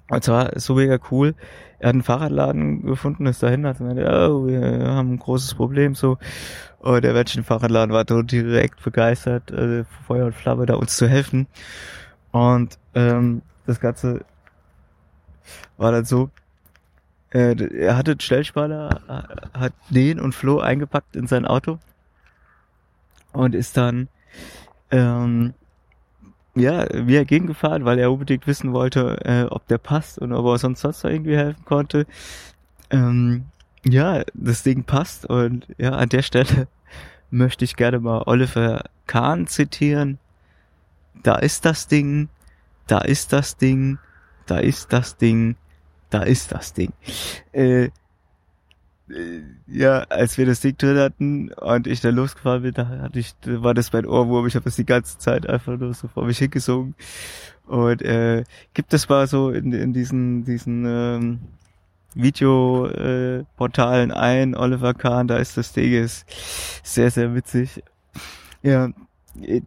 Und 0.08 0.24
zwar 0.24 0.58
so 0.58 0.74
mega 0.74 0.98
cool. 1.10 1.34
Er 1.78 1.90
hat 1.90 1.94
einen 1.94 2.02
Fahrradladen 2.02 2.86
gefunden, 2.86 3.26
ist 3.26 3.42
dahin, 3.42 3.66
hat 3.66 3.78
gemeint, 3.78 4.00
oh, 4.00 4.46
wir 4.46 4.88
haben 4.88 5.12
ein 5.12 5.18
großes 5.18 5.54
Problem, 5.54 5.94
so. 5.94 6.16
Und 6.78 7.04
der 7.04 7.12
Mensch 7.12 7.36
im 7.36 7.44
Fahrradladen 7.44 7.94
war 7.94 8.04
direkt 8.04 8.82
begeistert, 8.82 9.50
äh, 9.50 9.84
Feuer 10.06 10.26
und 10.26 10.34
Flamme, 10.34 10.64
da 10.64 10.74
uns 10.74 10.96
zu 10.96 11.06
helfen. 11.06 11.46
Und 12.32 12.78
ähm, 12.94 13.42
das 13.66 13.78
Ganze 13.78 14.24
war 15.76 15.92
dann 15.92 16.06
so, 16.06 16.30
er 17.30 17.96
hatte 17.96 18.12
einen 18.12 18.20
Stellspaler, 18.20 19.00
hat 19.54 19.72
den 19.88 20.18
und 20.18 20.34
Flo 20.34 20.58
eingepackt 20.58 21.14
in 21.14 21.26
sein 21.28 21.46
Auto 21.46 21.78
und 23.32 23.54
ist 23.54 23.76
dann 23.76 24.08
ähm, 24.90 25.54
ja, 26.54 26.86
mir 26.92 27.24
gegengefahren, 27.24 27.84
weil 27.84 27.98
er 27.98 28.10
unbedingt 28.10 28.46
wissen 28.46 28.72
wollte, 28.72 29.18
äh, 29.24 29.44
ob 29.44 29.66
der 29.68 29.78
passt 29.78 30.18
und 30.18 30.32
ob 30.32 30.46
er 30.46 30.58
sonst 30.58 30.80
sonst 30.80 31.04
irgendwie 31.04 31.36
helfen 31.36 31.64
konnte. 31.64 32.06
Ähm, 32.90 33.44
ja, 33.84 34.22
das 34.34 34.62
Ding 34.62 34.84
passt 34.84 35.26
und 35.26 35.66
ja, 35.78 35.92
an 35.92 36.08
der 36.08 36.22
Stelle 36.22 36.66
möchte 37.30 37.64
ich 37.64 37.76
gerne 37.76 38.00
mal 38.00 38.22
Oliver 38.26 38.84
Kahn 39.06 39.46
zitieren. 39.46 40.18
Da 41.22 41.36
ist 41.36 41.64
das 41.64 41.86
Ding, 41.86 42.28
da 42.86 42.98
ist 42.98 43.32
das 43.32 43.56
Ding, 43.56 43.98
da 44.46 44.58
ist 44.58 44.92
das 44.92 45.16
Ding, 45.16 45.56
da 46.10 46.22
ist 46.22 46.52
das 46.52 46.72
Ding. 46.72 46.92
Äh, 47.52 47.90
äh, 49.10 49.42
ja, 49.66 50.00
als 50.08 50.38
wir 50.38 50.46
das 50.46 50.60
Ding 50.60 50.76
drin 50.76 50.98
hatten 50.98 51.52
und 51.52 51.86
ich 51.86 52.00
dann 52.00 52.14
losgefahren 52.14 52.62
bin, 52.62 52.74
da 52.74 52.88
hatte 52.88 53.18
ich, 53.18 53.34
da 53.40 53.62
war 53.62 53.74
das 53.74 53.92
mein 53.92 54.06
Ohrwurm. 54.06 54.46
Ich 54.46 54.54
habe 54.54 54.64
das 54.64 54.76
die 54.76 54.86
ganze 54.86 55.18
Zeit 55.18 55.48
einfach 55.48 55.76
nur 55.76 55.94
so 55.94 56.08
vor 56.08 56.24
mich 56.24 56.38
hingesungen. 56.38 56.94
Und 57.66 58.02
äh, 58.02 58.44
gibt 58.74 58.92
es 58.94 59.08
mal 59.08 59.26
so 59.26 59.50
in, 59.50 59.72
in 59.72 59.92
diesen 59.92 60.44
diesen 60.44 60.84
ähm, 60.86 61.40
Videoportalen 62.14 64.10
äh, 64.10 64.14
ein, 64.14 64.56
Oliver 64.56 64.94
Kahn, 64.94 65.28
da 65.28 65.36
ist 65.36 65.56
das 65.56 65.72
Ding, 65.72 65.92
ist 65.92 66.26
sehr, 66.82 67.10
sehr 67.10 67.34
witzig. 67.34 67.82
Ja, 68.62 68.90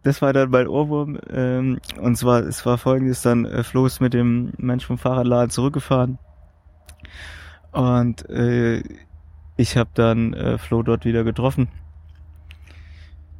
das 0.02 0.20
war 0.20 0.32
dann 0.32 0.50
mein 0.50 0.68
Ohrwurm. 0.68 1.18
Ähm, 1.30 1.80
und 1.98 2.16
zwar, 2.16 2.42
es 2.42 2.64
war 2.66 2.76
folgendes 2.78 3.22
dann, 3.22 3.46
äh, 3.46 3.62
Flo 3.64 3.86
ist 3.86 4.00
mit 4.00 4.12
dem 4.12 4.52
Mensch 4.58 4.84
vom 4.86 4.98
Fahrradladen 4.98 5.50
zurückgefahren 5.50 6.18
Und 7.74 8.30
äh, 8.30 8.84
ich 9.56 9.76
habe 9.76 9.90
dann 9.94 10.32
äh, 10.32 10.58
Flo 10.58 10.84
dort 10.84 11.04
wieder 11.04 11.24
getroffen. 11.24 11.68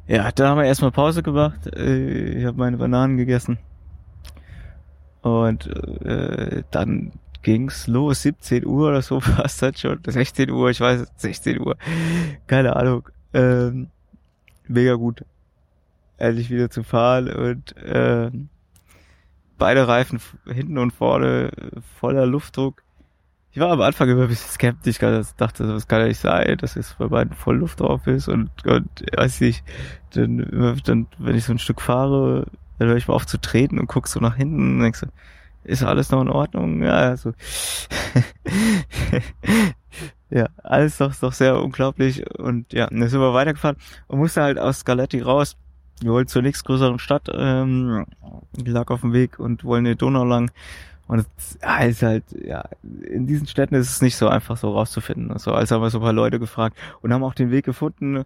Ja, 0.07 0.29
da 0.31 0.49
haben 0.49 0.57
wir 0.57 0.65
erstmal 0.65 0.91
Pause 0.91 1.23
gemacht. 1.23 1.73
Äh, 1.73 2.39
ich 2.39 2.45
habe 2.45 2.57
meine 2.57 2.77
Bananen 2.77 3.15
gegessen. 3.15 3.57
Und 5.21 5.67
äh, 6.05 6.63
dann 6.69 7.13
ging's 7.43 7.87
los, 7.87 8.23
17 8.23 8.65
Uhr 8.65 8.89
oder 8.89 9.01
so 9.01 9.19
fast 9.21 9.61
halt 9.61 9.79
schon. 9.79 9.99
16 10.05 10.51
Uhr, 10.51 10.69
ich 10.69 10.81
weiß, 10.81 11.07
16 11.15 11.61
Uhr. 11.61 11.77
Keine 12.45 12.75
Ahnung. 12.75 13.07
Ähm, 13.33 13.87
mega 14.67 14.95
gut. 14.95 15.23
Endlich 16.17 16.49
wieder 16.49 16.69
zu 16.69 16.83
fahren 16.83 17.29
und 17.29 17.75
äh, 17.77 18.31
beide 19.57 19.87
Reifen 19.87 20.19
hinten 20.45 20.77
und 20.77 20.91
vorne 20.91 21.51
voller 21.99 22.25
Luftdruck. 22.25 22.84
Ich 23.55 23.61
war 23.61 23.71
am 23.71 23.79
Anfang 23.79 24.09
immer 24.09 24.23
ein 24.23 24.27
bisschen 24.27 24.51
skeptisch, 24.51 25.01
weil 25.01 25.21
ich 25.21 25.31
dachte, 25.37 25.65
das 25.65 25.87
kann 25.87 26.01
ja 26.01 26.07
nicht 26.07 26.19
sein, 26.19 26.57
dass 26.57 26.75
es 26.75 26.93
bei 26.95 27.07
beiden 27.07 27.33
voll 27.33 27.55
Luft 27.55 27.79
drauf 27.79 28.05
ist 28.05 28.27
und, 28.27 28.49
und 28.65 28.89
weiß 29.15 29.39
ich, 29.39 29.63
dann, 30.13 30.77
dann, 30.83 31.07
wenn 31.19 31.37
ich 31.37 31.45
so 31.45 31.53
ein 31.53 31.59
Stück 31.59 31.79
fahre, 31.79 32.47
dann 32.77 32.89
höre 32.89 32.97
ich 32.97 33.07
mal 33.07 33.13
auf 33.13 33.25
zu 33.25 33.39
treten 33.39 33.79
und 33.79 33.87
guckst 33.87 34.11
so 34.13 34.19
nach 34.19 34.35
hinten 34.35 34.75
und 34.75 34.79
denkst 34.81 34.99
so, 34.99 35.07
ist 35.63 35.83
alles 35.83 36.11
noch 36.11 36.21
in 36.21 36.27
Ordnung? 36.27 36.83
Ja, 36.83 36.95
also. 36.95 37.31
ja, 40.29 40.49
alles 40.61 40.97
doch, 40.97 41.15
doch 41.15 41.31
sehr 41.31 41.63
unglaublich 41.63 42.29
und 42.37 42.73
ja, 42.73 42.87
dann 42.87 43.07
sind 43.07 43.21
wir 43.21 43.33
weitergefahren 43.33 43.77
und 44.07 44.19
musste 44.19 44.41
halt 44.41 44.59
aus 44.59 44.79
Scaletti 44.79 45.21
raus. 45.21 45.55
Wir 46.01 46.11
wollten 46.11 46.27
zur 46.27 46.41
nächstgrößeren 46.41 46.99
Stadt, 46.99 47.29
ähm, 47.33 48.05
die 48.51 48.71
lag 48.71 48.89
auf 48.89 48.99
dem 48.99 49.13
Weg 49.13 49.39
und 49.39 49.63
wollen 49.63 49.85
die 49.85 49.95
Donau 49.95 50.25
lang 50.25 50.51
und 51.07 51.19
es 51.19 51.59
ja, 51.61 51.77
ist 51.79 52.01
halt, 52.01 52.23
ja, 52.31 52.63
in 53.03 53.27
diesen 53.27 53.47
Städten 53.47 53.75
ist 53.75 53.89
es 53.89 54.01
nicht 54.01 54.17
so 54.17 54.27
einfach 54.27 54.57
so 54.57 54.71
rauszufinden. 54.71 55.31
Also, 55.31 55.51
als 55.51 55.71
haben 55.71 55.81
wir 55.81 55.89
so 55.89 55.99
ein 55.99 56.03
paar 56.03 56.13
Leute 56.13 56.39
gefragt 56.39 56.77
und 57.01 57.13
haben 57.13 57.23
auch 57.23 57.35
den 57.35 57.51
Weg 57.51 57.65
gefunden. 57.65 58.23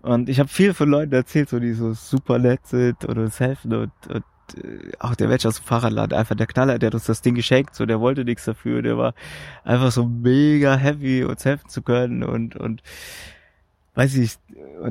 Und 0.00 0.28
ich 0.28 0.40
habe 0.40 0.48
viel 0.48 0.74
von 0.74 0.88
Leuten 0.88 1.12
erzählt, 1.12 1.50
so 1.50 1.60
die 1.60 1.74
so 1.74 1.92
super 1.92 2.38
nett 2.38 2.66
sind 2.66 3.04
oder 3.04 3.22
uns 3.22 3.38
helfen 3.38 3.74
und, 3.74 3.92
und 4.08 4.24
äh, 4.56 4.92
auch 4.98 5.14
der 5.14 5.28
Mensch 5.28 5.46
aus 5.46 5.56
dem 5.56 5.64
Fahrradladen, 5.64 6.18
einfach 6.18 6.34
der 6.34 6.46
Knaller, 6.46 6.78
der 6.78 6.88
hat 6.88 6.94
uns 6.94 7.04
das 7.04 7.22
Ding 7.22 7.34
geschenkt, 7.34 7.74
so 7.74 7.86
der 7.86 8.00
wollte 8.00 8.24
nichts 8.24 8.44
dafür, 8.44 8.82
der 8.82 8.98
war 8.98 9.14
einfach 9.62 9.92
so 9.92 10.06
mega 10.06 10.74
happy, 10.74 11.24
uns 11.24 11.44
helfen 11.44 11.68
zu 11.68 11.82
können 11.82 12.24
und 12.24 12.56
und 12.56 12.82
weiß 13.94 14.16
ich, 14.16 14.38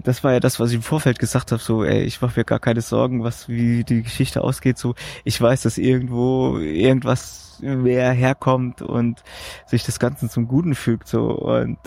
das 0.04 0.24
war 0.24 0.34
ja 0.34 0.40
das, 0.40 0.60
was 0.60 0.70
ich 0.70 0.76
im 0.76 0.82
Vorfeld 0.82 1.20
gesagt 1.20 1.52
habe, 1.52 1.62
so, 1.62 1.84
ey, 1.84 2.04
ich 2.04 2.22
mache 2.22 2.40
mir 2.40 2.44
gar 2.44 2.60
keine 2.60 2.82
Sorgen, 2.82 3.24
was, 3.24 3.50
wie 3.50 3.84
die 3.84 4.04
Geschichte 4.04 4.42
ausgeht, 4.42 4.78
so, 4.78 4.96
ich 5.24 5.42
weiß, 5.42 5.64
dass 5.64 5.78
irgendwo 5.78 6.58
irgendwas 6.58 7.60
mehr 7.62 8.12
herkommt 8.12 8.82
und 8.82 9.24
sich 9.66 9.84
das 9.84 10.00
Ganze 10.00 10.30
zum 10.30 10.48
Guten 10.48 10.76
fügt, 10.76 11.08
so, 11.08 11.30
und 11.32 11.78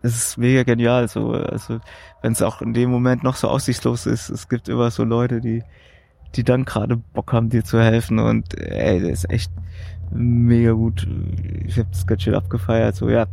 das 0.00 0.16
ist 0.16 0.36
mega 0.36 0.64
genial, 0.64 1.06
so, 1.08 1.30
also, 1.32 1.80
wenn 2.22 2.32
es 2.32 2.42
auch 2.42 2.60
in 2.60 2.72
dem 2.72 2.90
Moment 2.90 3.22
noch 3.22 3.36
so 3.36 3.48
aussichtslos 3.48 4.06
ist, 4.06 4.30
es 4.30 4.48
gibt 4.48 4.68
immer 4.68 4.90
so 4.90 5.04
Leute, 5.04 5.40
die, 5.40 5.62
die 6.34 6.44
dann 6.44 6.64
gerade 6.64 6.96
Bock 6.96 7.32
haben, 7.32 7.50
dir 7.50 7.64
zu 7.64 7.80
helfen. 7.80 8.18
Und, 8.18 8.58
ey, 8.58 9.00
das 9.00 9.24
ist 9.24 9.30
echt 9.30 9.52
mega 10.14 10.72
gut. 10.72 11.06
Ich 11.66 11.78
habe 11.78 11.88
das 11.90 12.06
ganz 12.06 12.22
schön 12.22 12.34
abgefeiert, 12.34 12.96
so, 12.96 13.08
ja. 13.08 13.26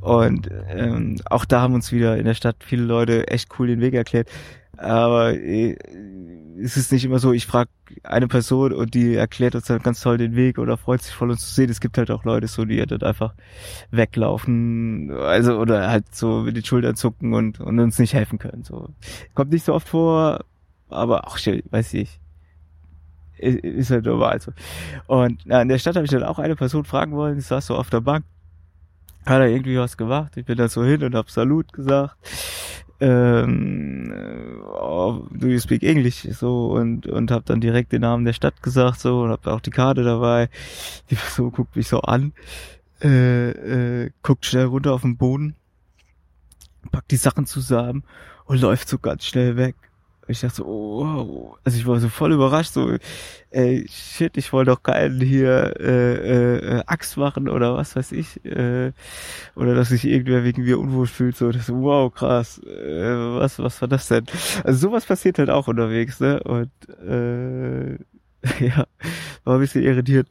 Und 0.00 0.50
ähm, 0.68 1.20
auch 1.26 1.44
da 1.44 1.60
haben 1.60 1.74
uns 1.74 1.92
wieder 1.92 2.16
in 2.16 2.24
der 2.24 2.34
Stadt 2.34 2.56
viele 2.60 2.82
Leute 2.82 3.28
echt 3.28 3.48
cool 3.58 3.68
den 3.68 3.80
Weg 3.80 3.94
erklärt. 3.94 4.28
Aber 4.76 5.34
äh, 5.34 5.76
es 6.60 6.76
ist 6.76 6.90
nicht 6.90 7.04
immer 7.04 7.18
so, 7.18 7.32
ich 7.32 7.46
frage 7.46 7.70
eine 8.02 8.26
Person 8.26 8.72
und 8.72 8.94
die 8.94 9.14
erklärt 9.14 9.54
uns 9.54 9.66
dann 9.66 9.82
ganz 9.82 10.00
toll 10.00 10.18
den 10.18 10.34
Weg 10.34 10.58
oder 10.58 10.76
freut 10.76 11.02
sich 11.02 11.14
voll 11.14 11.30
uns 11.30 11.46
zu 11.46 11.54
sehen. 11.54 11.70
Es 11.70 11.80
gibt 11.80 11.98
halt 11.98 12.10
auch 12.10 12.24
Leute 12.24 12.48
so, 12.48 12.64
die 12.64 12.80
halt 12.80 13.04
einfach 13.04 13.34
weglaufen, 13.90 15.12
also 15.12 15.58
oder 15.58 15.88
halt 15.88 16.14
so 16.14 16.40
mit 16.40 16.56
den 16.56 16.64
Schultern 16.64 16.96
zucken 16.96 17.34
und, 17.34 17.60
und 17.60 17.78
uns 17.78 17.98
nicht 17.98 18.14
helfen 18.14 18.38
können. 18.38 18.64
So 18.64 18.88
kommt 19.34 19.52
nicht 19.52 19.64
so 19.64 19.74
oft 19.74 19.88
vor, 19.88 20.44
aber 20.88 21.28
auch 21.28 21.38
weiß 21.38 21.94
ich, 21.94 22.18
ist 23.42 23.90
halt 23.90 24.04
normal 24.04 24.40
so. 24.40 24.52
Und 25.06 25.42
na, 25.44 25.62
in 25.62 25.68
der 25.68 25.78
Stadt 25.78 25.96
habe 25.96 26.04
ich 26.04 26.10
dann 26.10 26.22
auch 26.22 26.38
eine 26.38 26.56
Person 26.56 26.84
fragen 26.84 27.12
wollen, 27.12 27.36
die 27.36 27.40
saß 27.42 27.66
so 27.66 27.76
auf 27.76 27.90
der 27.90 28.00
Bank 28.00 28.24
hat 29.24 29.40
er 29.40 29.48
irgendwie 29.48 29.78
was 29.78 29.96
gemacht. 29.96 30.36
Ich 30.36 30.44
bin 30.44 30.58
da 30.58 30.68
so 30.68 30.84
hin 30.84 31.02
und 31.04 31.14
hab 31.14 31.30
Salut 31.30 31.72
gesagt. 31.72 32.16
Ähm, 33.00 34.62
oh, 34.64 35.26
do 35.30 35.48
you 35.48 35.58
speak 35.58 35.82
English? 35.82 36.26
So 36.32 36.72
und 36.72 37.06
und 37.06 37.30
hab 37.30 37.46
dann 37.46 37.60
direkt 37.60 37.92
den 37.92 38.02
Namen 38.02 38.24
der 38.24 38.32
Stadt 38.32 38.62
gesagt 38.62 39.00
so 39.00 39.22
und 39.22 39.30
hab 39.30 39.46
auch 39.46 39.60
die 39.60 39.70
Karte 39.70 40.04
dabei. 40.04 40.48
Die 41.10 41.16
Person 41.16 41.52
guckt 41.52 41.74
mich 41.76 41.88
so 41.88 42.00
an, 42.00 42.32
äh, 43.02 43.50
äh, 44.04 44.10
guckt 44.22 44.46
schnell 44.46 44.66
runter 44.66 44.92
auf 44.92 45.02
den 45.02 45.16
Boden, 45.16 45.56
packt 46.90 47.10
die 47.10 47.16
Sachen 47.16 47.46
zusammen 47.46 48.04
und 48.44 48.60
läuft 48.60 48.88
so 48.88 48.98
ganz 48.98 49.24
schnell 49.24 49.56
weg 49.56 49.74
ich 50.32 50.40
dachte 50.40 50.56
so, 50.56 50.66
oh, 50.66 51.04
wow. 51.04 51.58
Also 51.64 51.78
ich 51.78 51.86
war 51.86 52.00
so 52.00 52.08
voll 52.08 52.32
überrascht, 52.32 52.72
so, 52.72 52.96
ey, 53.50 53.86
shit, 53.88 54.36
ich 54.36 54.52
wollte 54.52 54.72
doch 54.72 54.82
keinen 54.82 55.20
hier 55.20 55.74
äh, 55.78 56.78
äh, 56.78 56.82
Axt 56.86 57.16
machen 57.16 57.48
oder 57.48 57.76
was 57.76 57.94
weiß 57.94 58.12
ich. 58.12 58.44
Äh, 58.44 58.92
oder 59.54 59.74
dass 59.74 59.90
sich 59.90 60.04
irgendwer 60.04 60.44
wegen 60.44 60.64
mir 60.64 60.78
unwohl 60.78 61.06
fühlt. 61.06 61.36
So, 61.36 61.52
das, 61.52 61.68
wow, 61.68 62.12
krass. 62.12 62.58
Äh, 62.58 63.38
was, 63.38 63.58
was 63.58 63.80
war 63.80 63.88
das 63.88 64.08
denn? 64.08 64.26
Also 64.64 64.88
sowas 64.88 65.06
passiert 65.06 65.38
halt 65.38 65.50
auch 65.50 65.68
unterwegs, 65.68 66.20
ne? 66.20 66.42
Und 66.42 66.70
äh, 67.06 67.98
ja, 68.60 68.86
war 69.44 69.54
ein 69.54 69.60
bisschen 69.60 69.82
irritiert. 69.82 70.28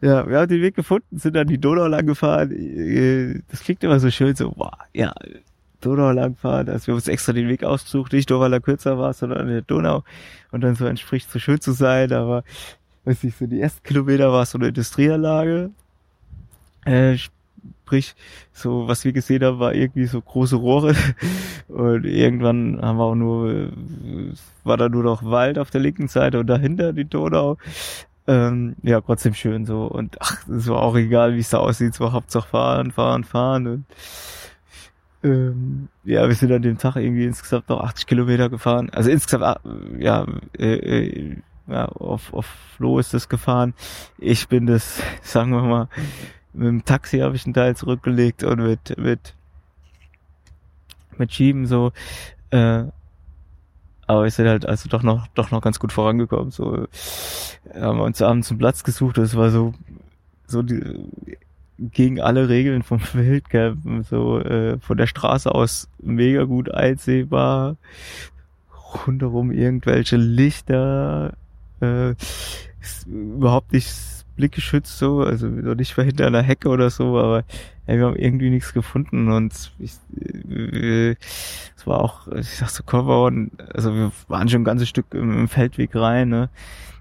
Ja, 0.00 0.28
wir 0.28 0.38
haben 0.38 0.48
den 0.48 0.62
Weg 0.62 0.74
gefunden, 0.74 1.18
sind 1.18 1.36
dann 1.36 1.46
die 1.46 1.58
Donau 1.58 1.86
lang 1.86 2.06
gefahren. 2.06 2.50
Äh, 2.50 3.40
das 3.48 3.60
klingt 3.60 3.84
immer 3.84 4.00
so 4.00 4.10
schön, 4.10 4.34
so, 4.34 4.52
wow, 4.56 4.72
ja, 4.92 5.14
Donau 5.82 6.10
langfahren. 6.12 6.68
Also 6.68 6.86
wir 6.86 6.92
haben 6.92 6.98
uns 6.98 7.08
extra 7.08 7.32
den 7.32 7.48
Weg 7.48 7.64
ausgesucht, 7.64 8.12
nicht 8.12 8.30
nur 8.30 8.40
weil 8.40 8.52
er 8.52 8.60
kürzer 8.60 8.98
war, 8.98 9.12
sondern 9.12 9.40
an 9.40 9.48
der 9.48 9.62
Donau 9.62 10.04
und 10.50 10.62
dann 10.62 10.74
so 10.74 10.86
entspricht 10.86 11.30
so 11.30 11.38
schön 11.38 11.60
zu 11.60 11.72
sein. 11.72 12.12
Aber 12.12 12.44
weiß 13.04 13.22
nicht, 13.22 13.38
so 13.38 13.46
die 13.46 13.60
ersten 13.60 13.82
Kilometer 13.82 14.32
war 14.32 14.42
es 14.42 14.52
so 14.52 14.58
eine 14.58 14.68
Industrieanlage. 14.68 15.70
Äh, 16.84 17.16
sprich, 17.92 18.14
so 18.52 18.88
was 18.88 19.04
wir 19.04 19.12
gesehen 19.12 19.44
haben, 19.44 19.58
war 19.58 19.74
irgendwie 19.74 20.06
so 20.06 20.20
große 20.20 20.56
Rohre. 20.56 20.94
Und 21.68 22.04
irgendwann 22.04 22.80
haben 22.80 22.98
wir 22.98 23.04
auch 23.04 23.14
nur, 23.14 23.70
war 24.64 24.76
da 24.76 24.88
nur 24.88 25.02
noch 25.02 25.24
Wald 25.24 25.58
auf 25.58 25.70
der 25.70 25.80
linken 25.80 26.08
Seite 26.08 26.38
und 26.38 26.46
dahinter 26.46 26.92
die 26.92 27.06
Donau. 27.06 27.56
Ähm, 28.26 28.76
ja, 28.82 29.00
trotzdem 29.00 29.34
schön 29.34 29.64
so. 29.66 29.86
Und 29.86 30.16
ach, 30.20 30.46
es 30.48 30.68
war 30.68 30.82
auch 30.82 30.96
egal, 30.96 31.34
wie 31.34 31.40
es 31.40 31.50
da 31.50 31.58
aussieht, 31.58 31.94
so 31.94 32.12
Hauptsache 32.12 32.48
fahren, 32.48 32.92
fahren, 32.92 33.24
fahren. 33.24 33.66
Und 33.66 33.84
ähm, 35.22 35.88
ja, 36.04 36.26
wir 36.26 36.34
sind 36.34 36.52
an 36.52 36.62
dem 36.62 36.78
Tag 36.78 36.96
irgendwie 36.96 37.24
insgesamt 37.24 37.68
noch 37.68 37.80
80 37.80 38.06
Kilometer 38.06 38.48
gefahren. 38.48 38.90
Also 38.90 39.10
insgesamt, 39.10 39.44
ah, 39.44 39.60
ja, 39.98 40.26
äh, 40.58 40.74
äh, 40.74 41.36
ja 41.68 41.86
auf, 41.86 42.32
auf 42.34 42.46
Flo 42.76 42.98
ist 42.98 43.14
das 43.14 43.28
gefahren. 43.28 43.74
Ich 44.18 44.48
bin 44.48 44.66
das, 44.66 45.00
sagen 45.22 45.50
wir 45.50 45.62
mal, 45.62 45.88
mit 46.52 46.68
dem 46.68 46.84
Taxi 46.84 47.18
habe 47.18 47.36
ich 47.36 47.44
einen 47.44 47.54
Teil 47.54 47.76
zurückgelegt 47.76 48.44
und 48.44 48.60
mit, 48.60 48.98
mit, 48.98 49.34
mit 51.16 51.32
Schieben 51.32 51.66
so, 51.66 51.92
äh, 52.50 52.84
aber 54.06 54.24
wir 54.24 54.30
sind 54.30 54.48
halt 54.48 54.66
also 54.66 54.88
doch 54.88 55.02
noch, 55.02 55.26
doch 55.28 55.50
noch 55.50 55.62
ganz 55.62 55.78
gut 55.78 55.92
vorangekommen. 55.92 56.50
So 56.50 56.86
haben 57.74 57.98
wir 57.98 58.04
uns 58.04 58.20
abends 58.20 58.50
einen 58.50 58.58
Platz 58.58 58.84
gesucht. 58.84 59.16
Das 59.16 59.36
war 59.36 59.50
so, 59.50 59.72
so 60.46 60.62
die, 60.62 60.82
gegen 61.90 62.20
alle 62.20 62.48
Regeln 62.48 62.82
vom 62.82 63.00
Wildcampen, 63.12 64.02
so 64.04 64.38
äh, 64.38 64.78
von 64.78 64.96
der 64.96 65.06
Straße 65.06 65.52
aus 65.52 65.88
mega 66.00 66.44
gut 66.44 66.72
einsehbar, 66.72 67.76
rundherum 69.06 69.50
irgendwelche 69.50 70.16
Lichter, 70.16 71.34
äh, 71.80 72.14
überhaupt 73.06 73.72
nicht 73.72 73.90
blickgeschützt 74.36 74.98
so, 74.98 75.20
also 75.20 75.46
nicht 75.46 75.96
mal 75.96 76.06
hinter 76.06 76.26
einer 76.26 76.42
Hecke 76.42 76.68
oder 76.68 76.90
so, 76.90 77.18
aber 77.18 77.44
ja, 77.86 77.96
wir 77.96 78.06
haben 78.06 78.16
irgendwie 78.16 78.50
nichts 78.50 78.72
gefunden 78.72 79.30
und 79.30 79.72
ich, 79.78 79.92
äh, 80.20 81.10
es 81.76 81.86
war 81.86 82.00
auch, 82.00 82.28
ich 82.28 82.56
sag 82.56 82.70
so, 82.70 82.82
komm, 82.84 83.50
also 83.74 83.94
wir 83.94 84.12
waren 84.28 84.48
schon 84.48 84.62
ein 84.62 84.64
ganzes 84.64 84.88
Stück 84.88 85.06
im, 85.12 85.38
im 85.38 85.48
Feldweg 85.48 85.94
rein, 85.94 86.28
ne? 86.28 86.48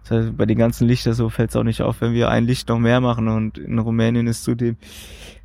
Das 0.04 0.12
heißt, 0.12 0.38
bei 0.38 0.46
den 0.46 0.58
ganzen 0.58 0.88
Lichtern 0.88 1.14
so 1.14 1.30
fällt 1.30 1.52
es 1.52 1.56
auch 1.56 1.64
nicht 1.64 1.82
auf, 1.82 2.02
wenn 2.02 2.14
wir 2.14 2.30
ein 2.30 2.46
Licht 2.46 2.70
noch 2.70 2.80
mehr 2.80 3.02
machen 3.02 3.28
und 3.28 3.58
in 3.58 3.80
Rumänien 3.80 4.28
ist 4.28 4.44
zudem, 4.44 4.78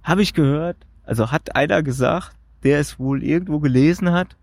habe 0.02 0.22
ich 0.22 0.34
gehört, 0.34 0.76
also 1.04 1.30
hat 1.30 1.54
einer 1.54 1.82
gesagt, 1.82 2.32
der 2.62 2.80
es 2.80 2.98
wohl 2.98 3.22
irgendwo 3.22 3.60
gelesen 3.60 4.12
hat, 4.12 4.36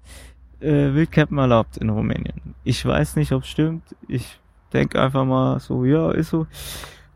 äh, 0.59 0.93
Wildcampen 0.93 1.37
erlaubt 1.37 1.77
in 1.77 1.89
Rumänien. 1.89 2.55
Ich 2.63 2.85
weiß 2.85 3.15
nicht, 3.15 3.31
ob 3.31 3.43
es 3.43 3.49
stimmt. 3.49 3.83
Ich 4.07 4.39
denke 4.71 5.01
einfach 5.01 5.25
mal 5.25 5.59
so, 5.59 5.83
ja, 5.83 6.11
ist 6.11 6.29
so. 6.29 6.47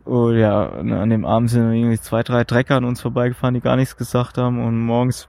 Und 0.03 0.37
ja, 0.37 0.69
an 0.69 1.09
dem 1.09 1.25
Abend 1.25 1.49
sind 1.49 1.73
irgendwie 1.73 1.99
zwei, 1.99 2.23
drei 2.23 2.43
Trecker 2.45 2.77
an 2.77 2.85
uns 2.85 3.01
vorbeigefahren, 3.01 3.55
die 3.55 3.61
gar 3.61 3.75
nichts 3.75 3.97
gesagt 3.97 4.37
haben. 4.37 4.63
Und 4.63 4.79
morgens 4.79 5.27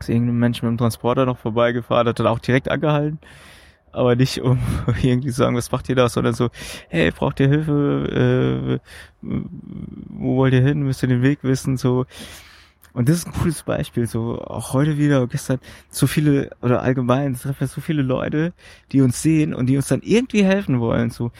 ist 0.00 0.08
irgendein 0.08 0.38
Mensch 0.38 0.62
mit 0.62 0.70
dem 0.70 0.78
Transporter 0.78 1.26
noch 1.26 1.38
vorbeigefahren, 1.38 2.08
hat 2.08 2.18
dann 2.18 2.26
auch 2.26 2.38
direkt 2.38 2.70
angehalten 2.70 3.18
aber 3.94 4.16
nicht 4.16 4.40
um 4.40 4.58
irgendwie 5.02 5.28
zu 5.28 5.36
sagen, 5.36 5.56
was 5.56 5.70
macht 5.70 5.88
ihr 5.88 5.94
da, 5.94 6.08
sondern 6.08 6.34
so, 6.34 6.50
hey, 6.88 7.10
braucht 7.10 7.40
ihr 7.40 7.48
Hilfe, 7.48 8.80
äh, 8.80 8.80
wo 9.20 10.36
wollt 10.36 10.54
ihr 10.54 10.62
hin, 10.62 10.82
müsst 10.82 11.02
ihr 11.02 11.08
den 11.08 11.22
Weg 11.22 11.40
wissen, 11.42 11.76
so. 11.76 12.06
Und 12.92 13.08
das 13.08 13.16
ist 13.16 13.26
ein 13.26 13.32
cooles 13.32 13.64
Beispiel, 13.64 14.06
so 14.06 14.40
auch 14.40 14.72
heute 14.72 14.98
wieder, 14.98 15.26
gestern, 15.26 15.58
so 15.90 16.06
viele, 16.06 16.50
oder 16.62 16.80
allgemein, 16.80 17.34
treffen 17.34 17.66
so 17.66 17.80
viele 17.80 18.02
Leute, 18.02 18.52
die 18.92 19.00
uns 19.00 19.20
sehen 19.20 19.52
und 19.52 19.66
die 19.66 19.76
uns 19.76 19.88
dann 19.88 20.00
irgendwie 20.02 20.44
helfen 20.44 20.80
wollen, 20.80 21.10
so. 21.10 21.32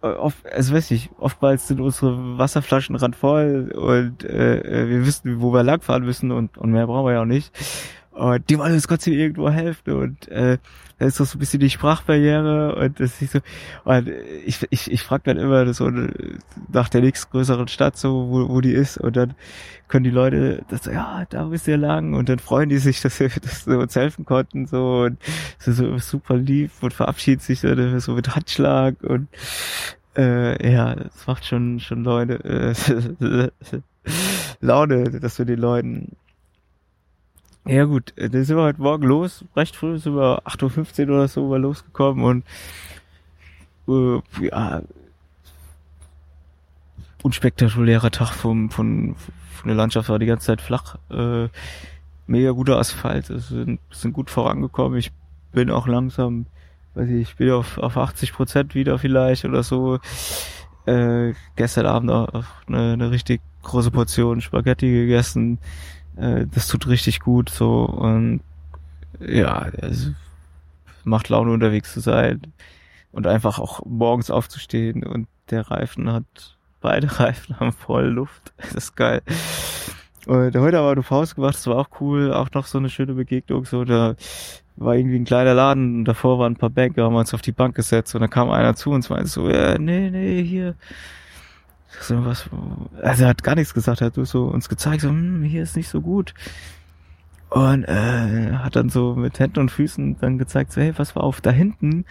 Oft, 0.00 0.44
also 0.52 0.74
weiß 0.74 0.90
ich, 0.90 1.10
oftmals 1.18 1.68
sind 1.68 1.80
unsere 1.80 2.36
Wasserflaschen 2.36 2.96
randvoll 2.96 3.70
und 3.72 4.24
äh, 4.24 4.58
äh, 4.58 4.88
wir 4.88 5.06
wissen, 5.06 5.40
wo 5.40 5.52
wir 5.52 5.62
langfahren 5.62 6.04
müssen 6.04 6.32
und, 6.32 6.58
und 6.58 6.72
mehr 6.72 6.88
brauchen 6.88 7.06
wir 7.06 7.12
ja 7.12 7.20
auch 7.22 7.24
nicht. 7.24 7.52
Und 8.12 8.50
die 8.50 8.58
wollen 8.58 8.74
uns 8.74 8.86
trotzdem 8.86 9.14
irgendwo 9.14 9.48
helfen 9.48 9.94
und 9.94 10.28
äh, 10.28 10.58
da 10.98 11.06
ist 11.06 11.18
doch 11.18 11.24
so 11.24 11.36
ein 11.36 11.40
bisschen 11.40 11.60
die 11.60 11.70
Sprachbarriere 11.70 12.76
und 12.76 13.00
das 13.00 13.22
ist 13.22 13.32
so, 13.32 13.38
und 13.84 14.08
ich, 14.44 14.58
ich, 14.68 14.90
ich 14.90 15.02
frage 15.02 15.22
dann 15.24 15.38
immer 15.38 15.72
so 15.72 15.90
nach 16.70 16.90
der 16.90 17.00
nächstgrößeren 17.00 17.68
Stadt 17.68 17.96
so, 17.96 18.28
wo, 18.28 18.48
wo 18.50 18.60
die 18.60 18.72
ist 18.72 18.98
und 18.98 19.16
dann 19.16 19.34
können 19.88 20.04
die 20.04 20.10
Leute 20.10 20.62
das 20.68 20.84
so, 20.84 20.90
ja, 20.90 21.24
da 21.30 21.44
bist 21.44 21.66
ja 21.66 21.76
lang 21.76 22.12
und 22.12 22.28
dann 22.28 22.38
freuen 22.38 22.68
die 22.68 22.76
sich, 22.76 23.00
dass 23.02 23.18
wir, 23.18 23.30
dass 23.30 23.66
wir 23.66 23.78
uns 23.78 23.96
helfen 23.96 24.26
konnten 24.26 24.66
so 24.66 25.04
und 25.04 25.18
so, 25.58 25.72
so 25.72 25.98
super 25.98 26.36
lieb 26.36 26.70
und 26.82 26.92
verabschieden 26.92 27.40
sich 27.40 27.60
so, 27.60 27.98
so 27.98 28.12
mit 28.12 28.36
Handschlag 28.36 28.96
und 29.02 29.28
äh, 30.18 30.70
ja, 30.70 30.94
das 30.94 31.26
macht 31.26 31.46
schon 31.46 31.80
schon 31.80 32.04
Leute 32.04 32.44
äh, 32.44 33.50
Laune, 34.60 35.18
dass 35.18 35.38
wir 35.38 35.46
den 35.46 35.58
Leuten 35.58 36.16
ja 37.66 37.84
gut, 37.84 38.12
äh, 38.16 38.28
dann 38.28 38.44
sind 38.44 38.56
wir 38.56 38.64
heute 38.64 38.82
Morgen 38.82 39.04
los, 39.04 39.44
recht 39.56 39.76
früh, 39.76 39.98
sind 39.98 40.16
wir 40.16 40.42
8.15 40.46 41.08
Uhr 41.08 41.14
oder 41.14 41.28
so 41.28 41.50
wir 41.50 41.58
losgekommen 41.58 42.24
und 42.24 42.44
äh, 43.88 44.46
ja, 44.46 44.82
unspektakulärer 47.22 48.10
Tag 48.10 48.32
vom, 48.32 48.70
von, 48.70 49.14
von 49.16 49.68
der 49.68 49.76
Landschaft 49.76 50.08
war 50.08 50.18
die 50.18 50.26
ganze 50.26 50.46
Zeit 50.46 50.60
flach, 50.60 50.96
äh, 51.10 51.48
mega 52.26 52.50
guter 52.50 52.78
Asphalt, 52.78 53.30
es 53.30 53.48
sind, 53.48 53.80
sind 53.90 54.12
gut 54.12 54.30
vorangekommen, 54.30 54.98
ich 54.98 55.12
bin 55.52 55.70
auch 55.70 55.86
langsam, 55.86 56.46
weiß 56.94 57.08
ich, 57.10 57.22
ich 57.22 57.36
bin 57.36 57.50
auf, 57.50 57.78
auf 57.78 57.96
80 57.96 58.32
Prozent 58.32 58.74
wieder 58.74 58.98
vielleicht 58.98 59.44
oder 59.44 59.62
so, 59.62 60.00
äh, 60.86 61.32
gestern 61.54 61.86
Abend 61.86 62.10
auch 62.10 62.44
eine, 62.66 62.94
eine 62.94 63.10
richtig 63.12 63.40
große 63.62 63.92
Portion 63.92 64.40
Spaghetti 64.40 64.90
gegessen, 64.90 65.58
äh, 66.16 66.46
das 66.52 66.68
tut 66.68 66.86
richtig 66.86 67.20
gut 67.20 67.50
so 67.50 67.84
und 67.84 68.40
ja, 69.20 69.68
es 69.78 70.10
macht 71.04 71.28
Laune 71.28 71.52
unterwegs 71.52 71.92
zu 71.92 72.00
sein 72.00 72.40
und 73.12 73.26
einfach 73.26 73.58
auch 73.58 73.84
morgens 73.84 74.30
aufzustehen 74.30 75.04
und 75.04 75.28
der 75.50 75.70
Reifen 75.70 76.10
hat, 76.12 76.56
beide 76.80 77.06
Reifen 77.20 77.58
haben 77.60 77.72
voll 77.72 78.06
Luft. 78.06 78.52
Das 78.56 78.74
ist 78.74 78.96
geil. 78.96 79.22
Und 80.26 80.56
heute 80.56 80.78
haben 80.78 80.84
wir 80.84 80.92
eine 80.92 81.02
Pause 81.02 81.34
gemacht, 81.34 81.54
das 81.54 81.66
war 81.66 81.76
auch 81.76 82.00
cool, 82.00 82.32
auch 82.32 82.50
noch 82.52 82.66
so 82.66 82.78
eine 82.78 82.90
schöne 82.90 83.14
Begegnung, 83.14 83.64
so 83.64 83.84
da 83.84 84.14
war 84.76 84.94
irgendwie 84.94 85.16
ein 85.16 85.24
kleiner 85.24 85.52
Laden 85.52 85.96
und 85.98 86.04
davor 86.04 86.38
waren 86.38 86.52
ein 86.52 86.56
paar 86.56 86.70
Banker, 86.70 87.04
haben 87.04 87.14
wir 87.14 87.18
uns 87.18 87.34
auf 87.34 87.42
die 87.42 87.52
Bank 87.52 87.74
gesetzt 87.74 88.14
und 88.14 88.20
dann 88.20 88.30
kam 88.30 88.50
einer 88.50 88.74
zu 88.74 88.90
uns 88.90 89.10
und 89.10 89.16
meinte 89.16 89.30
so, 89.30 89.50
ja, 89.50 89.76
nee, 89.78 90.10
nee, 90.10 90.42
hier, 90.42 90.76
so 92.00 92.24
was, 92.24 92.48
also 93.00 93.24
er 93.24 93.28
hat 93.28 93.42
gar 93.42 93.54
nichts 93.54 93.74
gesagt, 93.74 94.00
er 94.00 94.08
hat 94.08 94.14
so 94.14 94.44
uns 94.44 94.68
gezeigt, 94.68 95.02
so, 95.02 95.08
hm, 95.08 95.42
hier 95.42 95.62
ist 95.62 95.76
nicht 95.76 95.88
so 95.88 96.00
gut. 96.00 96.34
Und 97.50 97.84
äh, 97.84 98.52
hat 98.54 98.76
dann 98.76 98.88
so 98.88 99.14
mit 99.14 99.38
Händen 99.38 99.60
und 99.60 99.70
Füßen 99.70 100.18
dann 100.20 100.38
gezeigt, 100.38 100.72
so, 100.72 100.80
hey, 100.80 100.94
was 100.96 101.14
war 101.14 101.24
auf 101.24 101.40
da 101.40 101.50
hinten? 101.50 102.06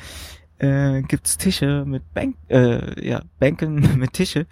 Äh, 0.60 1.02
gibt's 1.02 1.38
Tische 1.38 1.84
mit 1.86 2.14
Bank, 2.14 2.36
äh, 2.50 3.08
ja, 3.08 3.22
Bänken 3.40 3.98
mit 3.98 4.14
Tische 4.14 4.46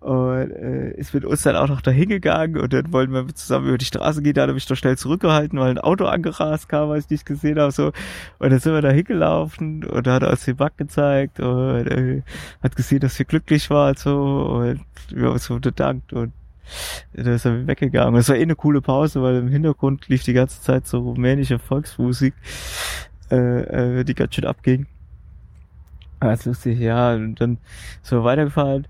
und 0.00 0.52
äh, 0.52 0.90
ist 0.92 1.12
mit 1.12 1.24
uns 1.24 1.42
dann 1.42 1.56
auch 1.56 1.68
noch 1.68 1.80
dahin 1.80 2.08
gegangen 2.08 2.56
und 2.56 2.72
dann 2.72 2.92
wollten 2.92 3.12
wir 3.12 3.26
zusammen 3.34 3.68
über 3.68 3.78
die 3.78 3.84
Straße 3.84 4.22
gehen, 4.22 4.34
da 4.34 4.42
hat 4.42 4.48
er 4.48 4.54
mich 4.54 4.66
doch 4.66 4.76
schnell 4.76 4.96
zurückgehalten, 4.96 5.58
weil 5.58 5.70
ein 5.70 5.78
Auto 5.78 6.04
angerast 6.04 6.68
kam, 6.68 6.88
was 6.88 7.04
ich 7.04 7.10
nicht 7.10 7.26
gesehen 7.26 7.58
habe, 7.58 7.72
so. 7.72 7.92
Und 8.38 8.50
dann 8.50 8.60
sind 8.60 8.72
wir 8.74 8.82
da 8.82 8.90
hingelaufen 8.90 9.84
und 9.84 10.06
da 10.06 10.14
hat 10.14 10.22
er 10.22 10.30
uns 10.30 10.44
den 10.44 10.56
Back 10.56 10.76
gezeigt 10.76 11.40
und 11.40 11.86
äh, 11.88 12.22
hat 12.62 12.76
gesehen, 12.76 13.00
dass 13.00 13.18
wir 13.18 13.26
glücklich 13.26 13.70
waren, 13.70 13.96
so, 13.96 14.20
und 14.20 14.80
wir 15.10 15.26
haben 15.26 15.32
uns 15.32 15.44
so 15.44 15.58
bedankt 15.58 16.12
und 16.12 16.32
dann 17.14 17.26
ist 17.26 17.44
er 17.46 17.66
weggegangen. 17.66 18.14
Es 18.20 18.28
war 18.28 18.36
eh 18.36 18.42
eine 18.42 18.54
coole 18.54 18.80
Pause, 18.80 19.22
weil 19.22 19.36
im 19.36 19.48
Hintergrund 19.48 20.06
lief 20.08 20.22
die 20.22 20.34
ganze 20.34 20.60
Zeit 20.60 20.86
so 20.86 21.00
rumänische 21.00 21.58
Volksmusik, 21.58 22.34
äh, 23.30 24.00
äh, 24.00 24.04
die 24.04 24.14
ganz 24.14 24.34
schön 24.34 24.44
abging. 24.44 24.86
Ganz 26.20 26.44
lustig, 26.44 26.78
ja, 26.78 27.14
und 27.14 27.36
dann 27.40 27.58
sind 28.02 28.18
wir 28.18 28.24
weitergefahren 28.24 28.86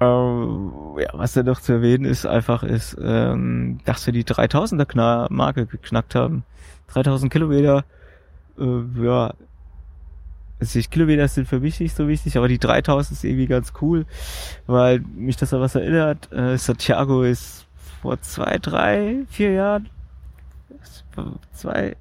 ähm, 0.00 0.72
ja, 0.98 1.08
was 1.12 1.32
da 1.32 1.42
noch 1.42 1.60
zu 1.60 1.72
erwähnen 1.72 2.04
ist, 2.04 2.24
einfach 2.26 2.62
ist, 2.62 2.96
ähm, 3.00 3.80
dass 3.84 4.06
wir 4.06 4.12
die 4.12 4.24
3000er 4.24 5.32
Marke 5.32 5.66
geknackt 5.66 6.14
haben. 6.14 6.44
3000 6.88 7.32
Kilometer, 7.32 7.84
äh, 8.58 9.02
ja, 9.02 9.34
also 10.60 10.78
die 10.78 10.86
Kilometer 10.86 11.28
sind 11.28 11.48
für 11.48 11.60
mich 11.60 11.78
nicht 11.80 11.96
so 11.96 12.08
wichtig, 12.08 12.36
aber 12.36 12.48
die 12.48 12.58
3000 12.58 13.18
ist 13.18 13.24
irgendwie 13.24 13.46
ganz 13.46 13.72
cool, 13.80 14.06
weil 14.66 15.00
mich 15.00 15.36
das 15.36 15.54
an 15.54 15.60
was 15.60 15.74
erinnert. 15.74 16.32
Äh, 16.32 16.58
Santiago 16.58 17.22
ist 17.22 17.66
vor 18.00 18.20
zwei, 18.20 18.58
drei, 18.58 19.24
vier 19.28 19.52
Jahren, 19.52 19.88
zwei, 21.52 21.96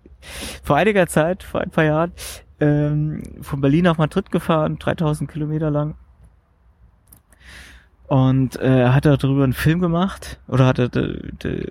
vor 0.64 0.76
einiger 0.76 1.08
Zeit, 1.08 1.44
vor 1.44 1.62
ein 1.62 1.70
paar 1.70 1.84
Jahren, 1.84 2.12
ähm, 2.60 3.24
von 3.42 3.62
Berlin 3.62 3.86
nach 3.86 3.98
Madrid 3.98 4.32
gefahren, 4.32 4.78
3000 4.80 5.30
Kilometer 5.30 5.70
lang 5.70 5.96
und 8.08 8.60
äh, 8.60 8.88
hat 8.88 9.06
darüber 9.06 9.44
einen 9.44 9.54
Film 9.54 9.80
gemacht 9.80 10.40
oder 10.48 10.66
hat 10.66 10.80
er 10.80 10.90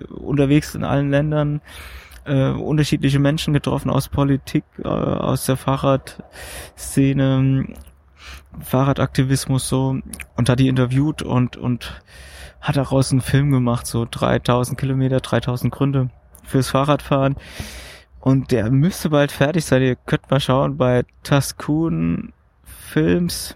unterwegs 0.09 0.75
in 0.75 0.83
allen 0.83 1.09
Ländern 1.09 1.61
äh, 2.25 2.51
unterschiedliche 2.51 3.19
Menschen 3.19 3.53
getroffen 3.53 3.89
aus 3.89 4.09
Politik, 4.09 4.63
äh, 4.83 4.87
aus 4.87 5.45
der 5.45 5.57
Fahrradszene, 5.57 7.67
Fahrradaktivismus 8.59 9.67
so 9.67 9.97
und 10.35 10.49
hat 10.49 10.59
die 10.59 10.67
interviewt 10.67 11.21
und 11.21 11.57
und 11.57 12.01
hat 12.61 12.77
daraus 12.77 13.11
einen 13.11 13.21
Film 13.21 13.51
gemacht, 13.51 13.87
so 13.87 14.07
3000 14.09 14.79
Kilometer, 14.79 15.19
3000 15.19 15.73
Gründe 15.73 16.09
fürs 16.43 16.69
Fahrradfahren. 16.69 17.35
Und 18.19 18.51
der 18.51 18.71
müsste 18.71 19.11
bald 19.11 19.31
fertig 19.31 19.63
sein. 19.63 19.83
Ihr 19.83 19.95
könnt 19.95 20.29
mal 20.29 20.39
schauen 20.39 20.75
bei 20.75 21.05
Taskun 21.23 22.33
Films 22.63 23.55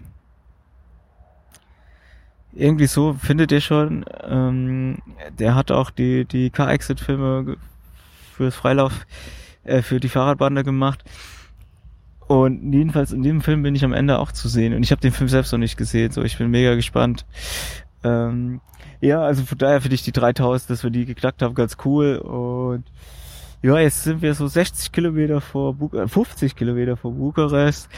irgendwie 2.53 2.87
so 2.87 3.13
findet 3.13 3.51
ihr 3.51 3.61
schon. 3.61 4.05
Ähm, 4.23 4.99
der 5.37 5.55
hat 5.55 5.71
auch 5.71 5.89
die, 5.89 6.25
die 6.25 6.49
Car-Exit-Filme 6.49 7.57
fürs 8.35 8.55
Freilauf, 8.55 9.05
äh, 9.63 9.81
für 9.81 9.99
die 9.99 10.09
Fahrradbande 10.09 10.63
gemacht. 10.63 11.03
Und 12.27 12.71
jedenfalls 12.71 13.11
in 13.11 13.23
dem 13.23 13.41
Film 13.41 13.63
bin 13.63 13.75
ich 13.75 13.83
am 13.83 13.93
Ende 13.93 14.19
auch 14.19 14.31
zu 14.31 14.47
sehen. 14.47 14.73
Und 14.73 14.83
ich 14.83 14.91
habe 14.91 15.01
den 15.01 15.11
Film 15.11 15.27
selbst 15.27 15.51
noch 15.51 15.59
nicht 15.59 15.77
gesehen, 15.77 16.11
so 16.11 16.23
ich 16.23 16.37
bin 16.37 16.49
mega 16.49 16.75
gespannt. 16.75 17.25
Ähm, 18.03 18.61
ja, 19.01 19.21
also 19.21 19.43
von 19.43 19.57
daher 19.57 19.81
finde 19.81 19.95
ich 19.95 20.03
die 20.03 20.11
3000, 20.11 20.69
dass 20.69 20.83
wir 20.83 20.91
die 20.91 21.05
geknackt 21.05 21.41
haben, 21.41 21.55
ganz 21.55 21.77
cool. 21.83 22.17
Und 22.17 22.85
ja, 23.61 23.79
jetzt 23.79 24.03
sind 24.03 24.21
wir 24.21 24.33
so 24.33 24.47
60 24.47 24.91
Kilometer 24.91 25.41
vor, 25.41 25.73
Bu 25.73 25.95
äh, 25.95 26.07
50 26.07 26.55
Kilometer 26.55 26.97
vor 26.97 27.11
Bukarest. 27.11 27.89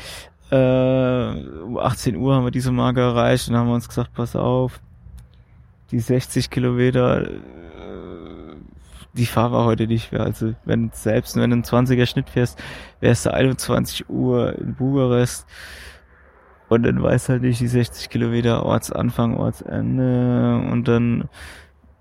Äh, 0.51 1.61
um 1.61 1.77
18 1.77 2.15
Uhr 2.15 2.35
haben 2.35 2.45
wir 2.45 2.51
diese 2.51 2.71
Marke 2.71 3.01
erreicht 3.01 3.49
und 3.49 3.55
haben 3.55 3.71
uns 3.71 3.87
gesagt, 3.87 4.13
pass 4.13 4.35
auf, 4.35 4.79
die 5.91 5.99
60 5.99 6.49
Kilometer, 6.49 7.27
äh, 7.27 8.55
die 9.13 9.25
fahren 9.25 9.51
wir 9.51 9.65
heute 9.65 9.87
nicht 9.87 10.11
mehr. 10.11 10.21
Also 10.21 10.53
wenn 10.65 10.91
selbst 10.93 11.35
wenn 11.35 11.49
du 11.49 11.55
einen 11.55 11.63
20er 11.63 12.05
Schnitt 12.05 12.29
fährst, 12.29 12.61
wärst 12.99 13.25
du 13.25 13.33
21 13.33 14.09
Uhr 14.09 14.57
in 14.57 14.75
Bukarest 14.75 15.47
und 16.69 16.83
dann 16.83 17.01
weiß 17.01 17.29
halt 17.29 17.43
nicht 17.43 17.59
die 17.59 17.67
60 17.67 18.09
Kilometer 18.09 18.65
Ortsanfang, 18.65 19.37
Ortsende 19.37 20.67
und 20.71 20.87
dann 20.87 21.29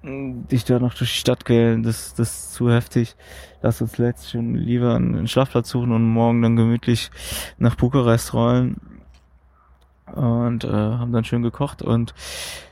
dich 0.03 0.65
da 0.65 0.79
noch 0.79 0.95
durch 0.95 1.13
die 1.13 1.19
Stadt 1.19 1.45
quälen, 1.45 1.83
das, 1.83 2.15
das 2.15 2.31
ist 2.31 2.55
zu 2.55 2.71
heftig. 2.71 3.15
Lass 3.63 3.81
uns 3.81 3.99
letztlich 3.99 4.33
schon 4.33 4.55
lieber 4.55 4.95
einen 4.95 5.29
Schlafplatz 5.29 5.69
suchen 5.69 5.93
und 5.93 6.05
morgen 6.05 6.43
dann 6.43 6.57
gemütlich 6.57 7.11
nach 7.59 7.77
Bukarest 7.77 8.35
rollen. 8.35 8.81
Und 10.07 10.65
äh, 10.65 10.69
haben 10.69 11.13
dann 11.13 11.25
schön 11.25 11.43
gekocht 11.43 11.81
und 11.81 12.13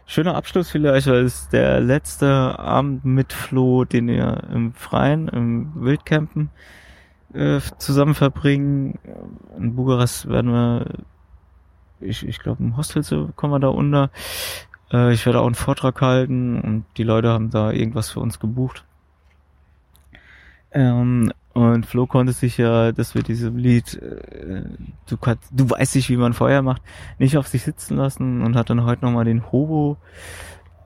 schöner 0.04 0.34
Abschluss 0.34 0.68
vielleicht, 0.68 1.06
weil 1.06 1.24
es 1.24 1.48
der 1.48 1.80
letzte 1.80 2.58
Abend 2.58 3.04
mit 3.04 3.32
Flo, 3.32 3.84
den 3.84 4.08
wir 4.08 4.42
im 4.52 4.74
Freien, 4.74 5.28
im 5.28 5.72
Wildcampen 5.76 6.50
äh, 7.32 7.60
zusammen 7.78 8.14
verbringen. 8.14 8.98
In 9.56 9.74
Bukarest 9.76 10.28
werden 10.28 10.52
wir, 10.52 10.86
ich, 12.00 12.26
ich 12.26 12.40
glaube, 12.40 12.62
im 12.62 12.76
Hostel 12.76 13.32
kommen 13.36 13.54
wir 13.54 13.60
da 13.60 13.68
unter. 13.68 14.10
Äh, 14.92 15.12
ich 15.12 15.24
werde 15.26 15.40
auch 15.40 15.46
einen 15.46 15.54
Vortrag 15.54 16.00
halten 16.00 16.60
und 16.60 16.84
die 16.96 17.02
Leute 17.02 17.30
haben 17.30 17.50
da 17.50 17.72
irgendwas 17.72 18.10
für 18.10 18.20
uns 18.20 18.38
gebucht. 18.38 18.84
Ähm, 20.72 21.32
und 21.52 21.84
Flo 21.84 22.06
konnte 22.06 22.32
sich 22.32 22.58
ja, 22.58 22.92
dass 22.92 23.14
wir 23.14 23.22
diesem 23.22 23.56
Lied, 23.56 23.94
äh, 23.94 24.62
du, 25.06 25.16
kannst, 25.16 25.50
du 25.50 25.68
weißt 25.68 25.96
nicht, 25.96 26.08
wie 26.08 26.16
man 26.16 26.32
Feuer 26.32 26.62
macht, 26.62 26.82
nicht 27.18 27.36
auf 27.36 27.48
sich 27.48 27.64
sitzen 27.64 27.96
lassen 27.96 28.42
und 28.42 28.56
hat 28.56 28.70
dann 28.70 28.84
heute 28.84 29.04
nochmal 29.04 29.24
den 29.24 29.50
Hobo 29.50 29.96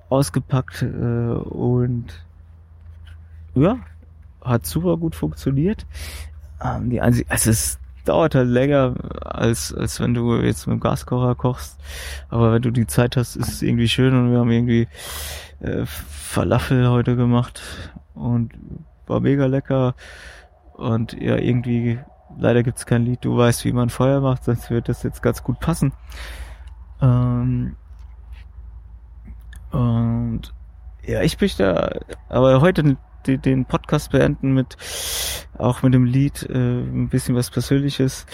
ausgepackt 0.09 0.83
äh, 0.83 0.87
und 0.87 2.25
ja, 3.55 3.79
hat 4.43 4.67
super 4.67 4.97
gut 4.97 5.15
funktioniert. 5.15 5.87
Ähm, 6.63 6.89
die 6.91 7.01
einzige, 7.01 7.31
also 7.31 7.51
es 7.51 7.79
dauert 8.05 8.35
halt 8.35 8.49
länger, 8.49 8.95
als, 9.25 9.73
als 9.75 10.01
wenn 10.01 10.15
du 10.15 10.37
jetzt 10.37 10.67
mit 10.67 10.75
dem 10.75 10.81
Gaskocher 10.81 11.35
kochst. 11.35 11.79
Aber 12.29 12.53
wenn 12.53 12.63
du 12.63 12.71
die 12.71 12.87
Zeit 12.87 13.17
hast, 13.17 13.37
ist 13.37 13.49
es 13.49 13.63
irgendwie 13.63 13.89
schön 13.89 14.15
und 14.15 14.31
wir 14.31 14.39
haben 14.39 14.51
irgendwie 14.51 14.89
äh, 15.61 15.85
Falafel 15.87 16.89
heute 16.89 17.17
gemacht 17.17 17.63
und 18.15 18.53
war 19.07 19.21
mega 19.21 19.47
lecker. 19.47 19.95
Und 20.75 21.13
ja, 21.15 21.37
irgendwie, 21.37 21.99
leider 22.39 22.63
gibt's 22.63 22.87
kein 22.87 23.05
Lied, 23.05 23.25
du 23.25 23.37
weißt, 23.37 23.65
wie 23.65 23.73
man 23.73 23.91
Feuer 23.91 24.21
macht, 24.21 24.45
sonst 24.45 24.71
wird 24.71 24.89
das 24.89 25.03
jetzt 25.03 25.23
ganz 25.23 25.43
gut 25.43 25.61
passen. 25.61 25.93
Ähm, 27.01 27.77
und 29.71 30.55
ja, 31.07 31.23
ich 31.23 31.41
möchte 31.41 32.01
aber 32.29 32.61
heute 32.61 32.97
die, 33.27 33.39
den 33.39 33.65
Podcast 33.65 34.11
beenden 34.11 34.53
mit 34.53 34.77
auch 35.59 35.83
mit 35.83 35.95
dem 35.95 36.05
Lied 36.05 36.43
äh, 36.49 36.55
ein 36.55 37.09
bisschen 37.09 37.35
was 37.35 37.51
Persönliches, 37.51 38.27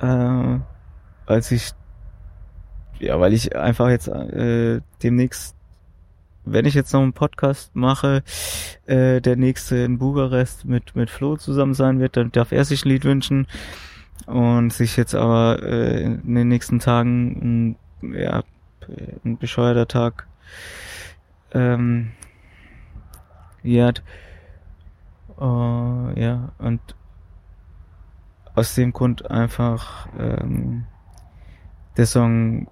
äh, 0.00 0.58
als 1.26 1.50
ich 1.50 1.72
ja, 2.98 3.20
weil 3.20 3.34
ich 3.34 3.54
einfach 3.54 3.90
jetzt 3.90 4.08
äh, 4.08 4.80
demnächst, 5.02 5.54
wenn 6.44 6.64
ich 6.64 6.74
jetzt 6.74 6.92
noch 6.92 7.02
einen 7.02 7.12
Podcast 7.12 7.74
mache, 7.76 8.22
äh, 8.86 9.20
der 9.20 9.36
nächste 9.36 9.76
in 9.76 9.98
Bukarest 9.98 10.64
mit 10.64 10.96
mit 10.96 11.10
Flo 11.10 11.36
zusammen 11.36 11.74
sein 11.74 12.00
wird, 12.00 12.16
dann 12.16 12.32
darf 12.32 12.52
er 12.52 12.64
sich 12.64 12.84
ein 12.84 12.88
Lied 12.90 13.04
wünschen 13.04 13.46
und 14.26 14.72
sich 14.72 14.96
jetzt 14.96 15.14
aber 15.14 15.62
äh, 15.62 16.02
in 16.02 16.34
den 16.34 16.48
nächsten 16.48 16.78
Tagen 16.78 17.76
ein, 18.02 18.14
ja 18.14 18.42
ein 19.24 19.38
bescheuerter 19.38 19.88
Tag 19.88 20.26
ähm, 21.52 22.12
jährt. 23.66 24.02
Uh, 25.38 26.10
ja, 26.14 26.52
und 26.58 26.80
aus 28.54 28.74
dem 28.74 28.92
Grund 28.92 29.30
einfach 29.30 30.08
ähm, 30.18 30.86
der 31.98 32.06
Song 32.06 32.68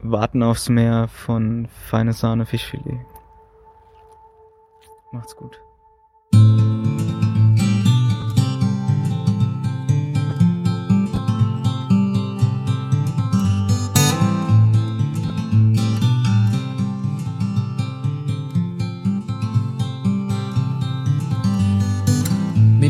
Warten 0.00 0.42
aufs 0.42 0.68
Meer 0.68 1.08
von 1.08 1.68
Feine 1.68 2.12
Sahne 2.12 2.44
Fischfilet. 2.44 3.00
Macht's 5.10 5.34
gut. 5.34 5.58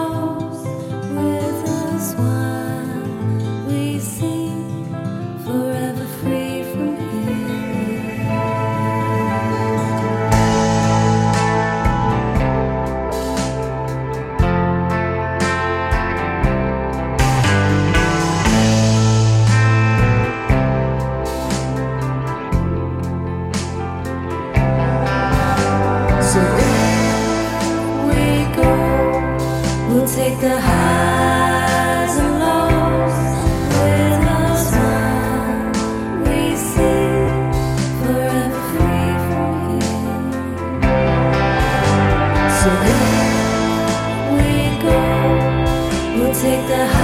the 46.66 46.86
high 46.86 47.03